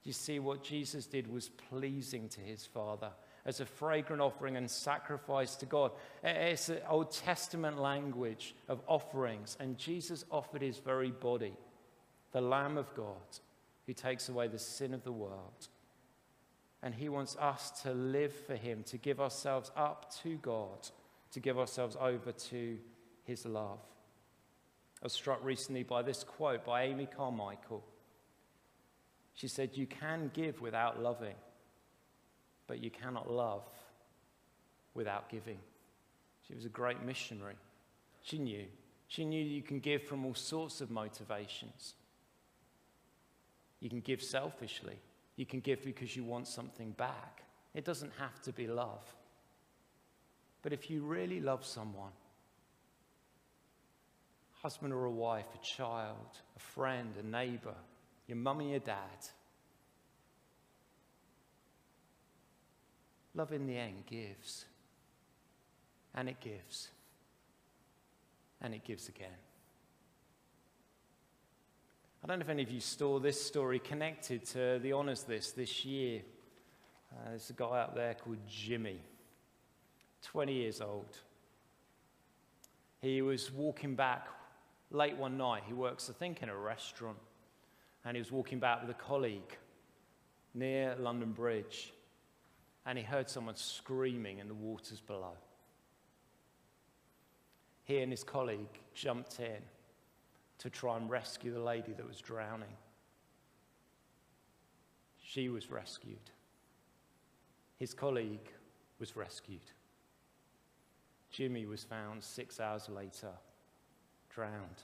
You 0.04 0.12
see, 0.12 0.38
what 0.38 0.62
Jesus 0.62 1.06
did 1.06 1.30
was 1.30 1.48
pleasing 1.48 2.28
to 2.30 2.40
his 2.40 2.64
Father 2.64 3.10
as 3.44 3.60
a 3.60 3.66
fragrant 3.66 4.20
offering 4.20 4.56
and 4.56 4.70
sacrifice 4.70 5.56
to 5.56 5.66
God. 5.66 5.92
Eh, 6.22 6.28
eh, 6.28 6.46
it's 6.48 6.68
an 6.68 6.80
Old 6.88 7.10
Testament 7.10 7.80
language 7.80 8.54
of 8.68 8.82
offerings, 8.86 9.56
and 9.58 9.78
Jesus 9.78 10.24
offered 10.30 10.62
his 10.62 10.78
very 10.78 11.10
body, 11.10 11.54
the 12.32 12.40
Lamb 12.40 12.76
of 12.76 12.94
God, 12.94 13.38
who 13.86 13.94
takes 13.94 14.28
away 14.28 14.48
the 14.48 14.58
sin 14.58 14.92
of 14.92 15.02
the 15.02 15.12
world. 15.12 15.68
And 16.82 16.94
he 16.94 17.08
wants 17.08 17.36
us 17.36 17.70
to 17.82 17.92
live 17.92 18.32
for 18.32 18.54
him, 18.54 18.84
to 18.84 18.98
give 18.98 19.20
ourselves 19.20 19.70
up 19.76 20.14
to 20.22 20.36
God, 20.36 20.88
to 21.32 21.40
give 21.40 21.58
ourselves 21.58 21.96
over 22.00 22.32
to 22.32 22.78
his 23.24 23.44
love. 23.44 23.80
I 25.02 25.06
was 25.06 25.12
struck 25.12 25.42
recently 25.44 25.82
by 25.84 26.02
this 26.02 26.22
quote 26.22 26.64
by 26.64 26.84
Amy 26.84 27.06
Carmichael. 27.06 27.84
She 29.38 29.46
said, 29.46 29.70
You 29.74 29.86
can 29.86 30.32
give 30.34 30.60
without 30.60 31.00
loving, 31.00 31.36
but 32.66 32.82
you 32.82 32.90
cannot 32.90 33.30
love 33.30 33.62
without 34.94 35.28
giving. 35.28 35.60
She 36.46 36.56
was 36.56 36.64
a 36.64 36.68
great 36.68 37.04
missionary. 37.04 37.54
She 38.20 38.38
knew. 38.38 38.64
She 39.06 39.24
knew 39.24 39.40
you 39.40 39.62
can 39.62 39.78
give 39.78 40.02
from 40.02 40.26
all 40.26 40.34
sorts 40.34 40.80
of 40.80 40.90
motivations. 40.90 41.94
You 43.78 43.88
can 43.88 44.00
give 44.00 44.20
selfishly, 44.20 44.98
you 45.36 45.46
can 45.46 45.60
give 45.60 45.84
because 45.84 46.16
you 46.16 46.24
want 46.24 46.48
something 46.48 46.90
back. 46.90 47.44
It 47.74 47.84
doesn't 47.84 48.12
have 48.18 48.42
to 48.42 48.52
be 48.52 48.66
love. 48.66 49.04
But 50.62 50.72
if 50.72 50.90
you 50.90 51.02
really 51.02 51.40
love 51.40 51.64
someone, 51.64 52.10
husband 54.62 54.92
or 54.92 55.04
a 55.04 55.12
wife, 55.12 55.46
a 55.54 55.64
child, 55.64 56.26
a 56.56 56.58
friend, 56.58 57.14
a 57.20 57.24
neighbor, 57.24 57.76
your 58.28 58.36
mum 58.36 58.60
and 58.60 58.70
your 58.70 58.78
dad. 58.78 59.26
Love 63.34 63.52
in 63.52 63.66
the 63.66 63.76
end 63.76 64.04
gives. 64.06 64.66
And 66.14 66.28
it 66.28 66.38
gives. 66.40 66.88
And 68.60 68.74
it 68.74 68.84
gives 68.84 69.08
again. 69.08 69.28
I 72.22 72.26
don't 72.26 72.40
know 72.40 72.44
if 72.44 72.50
any 72.50 72.64
of 72.64 72.70
you 72.70 72.80
saw 72.80 73.18
this 73.18 73.40
story 73.40 73.78
connected 73.78 74.44
to 74.46 74.78
the 74.82 74.92
honours 74.92 75.24
list 75.28 75.56
this 75.56 75.84
year. 75.84 76.22
Uh, 77.12 77.30
there's 77.30 77.48
a 77.48 77.54
guy 77.54 77.78
up 77.78 77.94
there 77.94 78.14
called 78.14 78.38
Jimmy, 78.46 79.00
20 80.22 80.52
years 80.52 80.80
old. 80.80 81.16
He 83.00 83.22
was 83.22 83.52
walking 83.52 83.94
back 83.94 84.26
late 84.90 85.16
one 85.16 85.38
night. 85.38 85.62
He 85.66 85.72
works, 85.72 86.10
I 86.10 86.12
think, 86.12 86.42
in 86.42 86.48
a 86.48 86.56
restaurant 86.56 87.18
and 88.04 88.16
he 88.16 88.20
was 88.20 88.32
walking 88.32 88.58
back 88.58 88.80
with 88.80 88.90
a 88.90 88.94
colleague 88.94 89.56
near 90.54 90.96
London 90.98 91.32
Bridge, 91.32 91.92
and 92.86 92.96
he 92.96 93.04
heard 93.04 93.28
someone 93.28 93.56
screaming 93.56 94.38
in 94.38 94.48
the 94.48 94.54
waters 94.54 95.00
below. 95.00 95.36
He 97.84 97.98
and 97.98 98.12
his 98.12 98.24
colleague 98.24 98.80
jumped 98.94 99.40
in 99.40 99.62
to 100.58 100.70
try 100.70 100.96
and 100.96 101.08
rescue 101.08 101.52
the 101.52 101.60
lady 101.60 101.92
that 101.92 102.06
was 102.06 102.20
drowning. 102.20 102.76
She 105.22 105.48
was 105.48 105.70
rescued. 105.70 106.30
His 107.78 107.94
colleague 107.94 108.52
was 108.98 109.16
rescued. 109.16 109.70
Jimmy 111.30 111.66
was 111.66 111.84
found 111.84 112.24
six 112.24 112.58
hours 112.58 112.88
later, 112.88 113.32
drowned. 114.30 114.82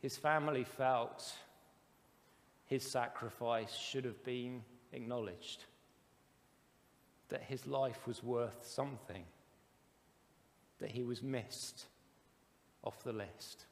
His 0.00 0.16
family 0.16 0.64
felt 0.64 1.34
his 2.66 2.88
sacrifice 2.88 3.74
should 3.74 4.04
have 4.04 4.22
been 4.24 4.62
acknowledged, 4.92 5.64
that 7.28 7.42
his 7.42 7.66
life 7.66 8.06
was 8.06 8.22
worth 8.22 8.64
something, 8.64 9.24
that 10.78 10.90
he 10.90 11.02
was 11.02 11.22
missed 11.22 11.86
off 12.84 13.02
the 13.02 13.12
list. 13.12 13.64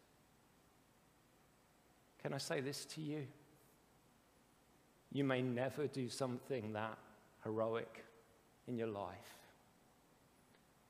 Can 2.23 2.33
I 2.33 2.39
say 2.39 2.61
this 2.61 2.85
to 2.87 3.01
you? 3.01 3.27
You 5.13 5.25
may 5.25 5.43
never 5.43 5.87
do 5.87 6.09
something 6.09 6.73
that 6.73 6.99
heroic 7.45 8.05
in 8.67 8.77
your 8.77 8.89
life. 8.89 9.15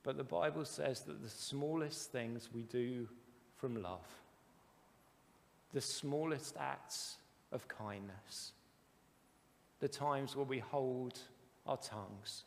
But 0.03 0.17
the 0.17 0.25
Bible 0.25 0.65
says 0.65 1.01
that 1.03 1.23
the 1.23 1.29
smallest 1.29 2.11
things 2.11 2.49
we 2.55 2.63
do 2.63 3.09
from 3.57 3.83
love 3.83 4.07
the 5.77 5.81
smallest 5.83 6.57
acts 6.59 7.19
of 7.53 7.69
kindness, 7.69 8.53
the 9.79 9.87
times 9.87 10.35
where 10.35 10.47
we 10.47 10.59
hold 10.59 11.19
our 11.67 11.77
tongues, 11.77 12.45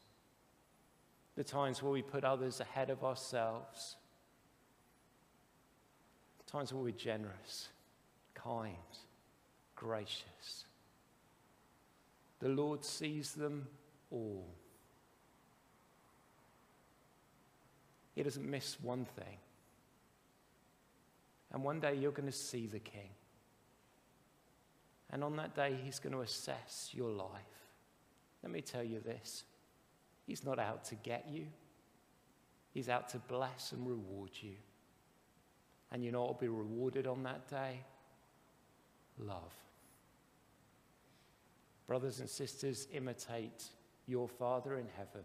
the 1.35 1.43
times 1.43 1.83
where 1.83 1.91
we 1.91 2.01
put 2.01 2.23
others 2.23 2.59
ahead 2.59 2.89
of 2.89 3.03
ourselves, 3.03 3.97
the 6.43 6.51
times 6.51 6.73
where 6.73 6.81
we're 6.81 6.89
generous, 6.89 7.69
kind, 8.33 8.73
gracious. 9.75 10.65
The 12.39 12.49
Lord 12.49 12.83
sees 12.83 13.33
them 13.33 13.67
all. 14.09 14.47
He 18.15 18.23
doesn't 18.23 18.49
miss 18.49 18.75
one 18.81 19.05
thing. 19.05 19.37
And 21.53 21.63
one 21.63 21.79
day 21.79 21.93
you're 21.93 22.11
going 22.11 22.25
to 22.25 22.35
see 22.35 22.65
the 22.65 22.79
King. 22.79 23.11
And 25.11 25.23
on 25.23 25.35
that 25.37 25.55
day, 25.55 25.77
he's 25.83 25.99
going 25.99 26.13
to 26.13 26.21
assess 26.21 26.89
your 26.93 27.09
life. 27.09 27.29
Let 28.43 28.51
me 28.51 28.61
tell 28.61 28.83
you 28.83 28.99
this 28.99 29.43
He's 30.25 30.43
not 30.43 30.59
out 30.59 30.85
to 30.85 30.95
get 30.95 31.27
you, 31.29 31.47
He's 32.71 32.89
out 32.89 33.09
to 33.09 33.19
bless 33.19 33.71
and 33.71 33.87
reward 33.87 34.31
you. 34.41 34.55
And 35.91 36.03
you 36.03 36.11
know 36.11 36.21
what 36.21 36.29
will 36.29 36.41
be 36.41 36.47
rewarded 36.47 37.07
on 37.07 37.23
that 37.23 37.47
day? 37.47 37.79
Love. 39.17 39.53
Brothers 41.87 42.19
and 42.19 42.29
sisters, 42.29 42.87
imitate 42.93 43.63
your 44.05 44.27
Father 44.27 44.75
in 44.75 44.85
heaven 44.95 45.23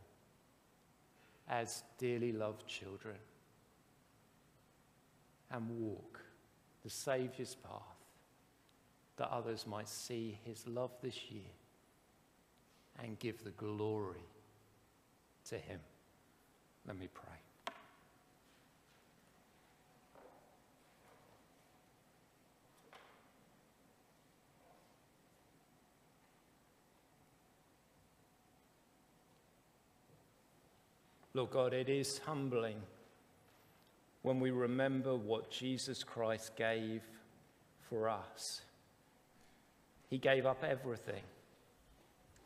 as 1.48 1.82
dearly 1.98 2.32
loved 2.32 2.66
children 2.66 3.16
and 5.50 5.68
walk 5.78 6.20
the 6.82 6.88
Saviour's 6.88 7.54
path 7.54 7.93
that 9.16 9.30
others 9.30 9.66
might 9.66 9.88
see 9.88 10.38
his 10.44 10.66
love 10.66 10.90
this 11.02 11.30
year 11.30 11.42
and 13.02 13.18
give 13.18 13.42
the 13.44 13.50
glory 13.50 14.26
to 15.48 15.56
him. 15.56 15.80
Let 16.86 16.98
me 16.98 17.08
pray. 17.12 17.24
Lord 31.36 31.50
God, 31.50 31.74
it 31.74 31.88
is 31.88 32.18
humbling 32.18 32.76
when 34.22 34.38
we 34.38 34.52
remember 34.52 35.16
what 35.16 35.50
Jesus 35.50 36.04
Christ 36.04 36.54
gave 36.54 37.02
for 37.88 38.08
us. 38.08 38.62
He 40.08 40.18
gave 40.18 40.46
up 40.46 40.62
everything 40.62 41.22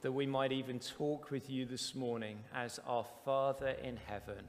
that 0.03 0.13
we 0.13 0.27
might 0.27 0.53
even 0.53 0.79
talk 0.79 1.31
with 1.31 1.51
you 1.51 1.67
this 1.67 1.95
morning 1.95 2.39
as 2.55 2.79
our 2.87 3.05
Father 3.25 3.75
in 3.83 3.99
heaven 4.07 4.47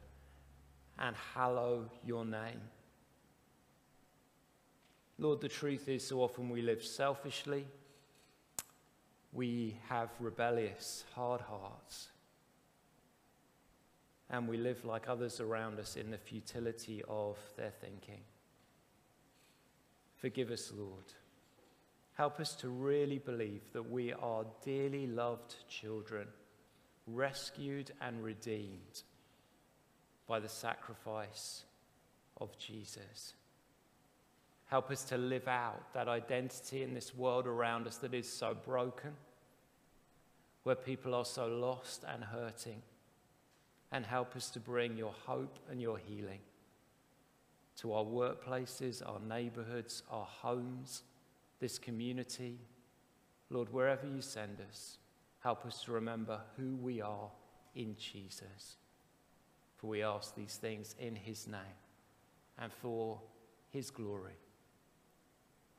and 1.00 1.16
hallow 1.34 1.90
your 2.06 2.24
name. 2.24 2.62
Lord, 5.18 5.42
the 5.42 5.50
truth 5.50 5.90
is, 5.90 6.08
so 6.08 6.22
often 6.22 6.50
we 6.50 6.62
live 6.62 6.84
selfishly, 6.84 7.66
we 9.34 9.78
have 9.90 10.10
rebellious, 10.20 11.04
hard 11.14 11.42
hearts, 11.42 12.10
and 14.30 14.48
we 14.48 14.58
live 14.58 14.86
like 14.86 15.10
others 15.10 15.40
around 15.40 15.80
us 15.80 15.96
in 15.96 16.12
the 16.12 16.18
futility 16.18 17.02
of 17.08 17.38
their 17.58 17.72
thinking. 17.82 18.22
Forgive 20.16 20.52
us, 20.52 20.72
Lord. 20.76 21.14
Help 22.20 22.42
us 22.42 22.54
to 22.54 22.68
really 22.68 23.18
believe 23.18 23.62
that 23.72 23.90
we 23.90 24.12
are 24.12 24.44
dearly 24.66 25.08
loved 25.08 25.56
children, 25.70 26.28
rescued 27.08 27.92
and 28.02 28.22
redeemed 28.22 29.04
by 30.28 30.38
the 30.38 30.50
sacrifice 30.50 31.64
of 32.42 32.58
Jesus. 32.58 33.36
Help 34.66 34.92
us 34.92 35.06
to 35.06 35.18
live 35.18 35.48
out 35.48 35.94
that 35.94 36.10
identity 36.10 36.84
in 36.84 36.94
this 36.94 37.16
world 37.16 37.48
around 37.48 37.88
us 37.88 37.96
that 38.00 38.14
is 38.14 38.28
so 38.28 38.54
broken, 38.66 39.12
where 40.64 40.76
people 40.76 41.16
are 41.16 41.24
so 41.24 41.48
lost 41.48 42.04
and 42.06 42.22
hurting. 42.22 42.82
And 43.94 44.06
help 44.06 44.36
us 44.36 44.50
to 44.50 44.60
bring 44.60 44.98
your 44.98 45.14
hope 45.26 45.58
and 45.72 45.82
your 45.82 45.98
healing 45.98 46.42
to 47.78 47.94
our 47.94 48.04
workplaces, 48.04 49.02
our 49.08 49.22
neighborhoods, 49.22 50.04
our 50.12 50.26
homes, 50.26 51.04
this 51.60 51.78
community. 51.78 52.58
Lord, 53.50 53.72
wherever 53.72 54.08
you 54.08 54.22
send 54.22 54.62
us, 54.70 54.98
help 55.40 55.66
us 55.66 55.84
to 55.84 55.92
remember 55.92 56.40
who 56.58 56.76
we 56.76 57.02
are 57.02 57.30
in 57.76 57.96
Jesus. 57.98 58.78
For 59.78 59.88
we 59.88 60.04
ask 60.04 60.36
these 60.36 60.56
things 60.56 60.96
in 61.00 61.16
his 61.16 61.48
name 61.48 61.78
and 62.58 62.72
for 62.72 63.20
his 63.72 63.90
glory. 63.90 64.38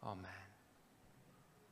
Amen. 0.02 0.49